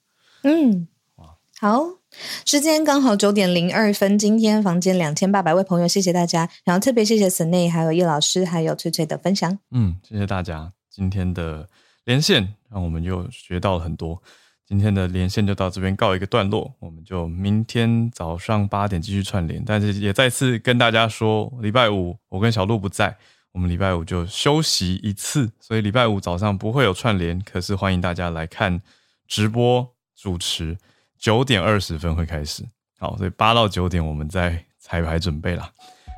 [0.43, 1.99] 嗯，哇，好。
[2.45, 6.49] 时间刚好九点零二分，今天房间两千八百位朋友，谢谢大家。
[6.63, 9.57] 然后特别谢谢 Sunny 还有叶老师，还有翠翠的分享。
[9.72, 11.67] 嗯，谢谢大家今天的
[12.05, 14.22] 连线，让我们又学到了很多。
[14.67, 19.63] 今天的连线就到这边告一个段落，我们就明天早上八点继续串联。
[19.65, 23.17] 但是也再次跟大家说，礼拜五我跟小鹿不在，
[23.51, 27.41] 我们礼拜五就休息一次，所以礼拜五早上不会有串联。
[27.41, 28.80] 可是欢迎大家来看
[29.28, 30.78] 直播主持。
[31.20, 32.63] 九点二十分会开始，
[32.97, 35.70] 好，所以八到九点我们在彩排准备啦。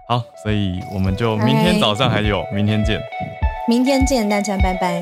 [0.08, 3.02] 好，所以我们就明天早上还有，明天见，
[3.68, 5.02] 明天见，大家拜拜。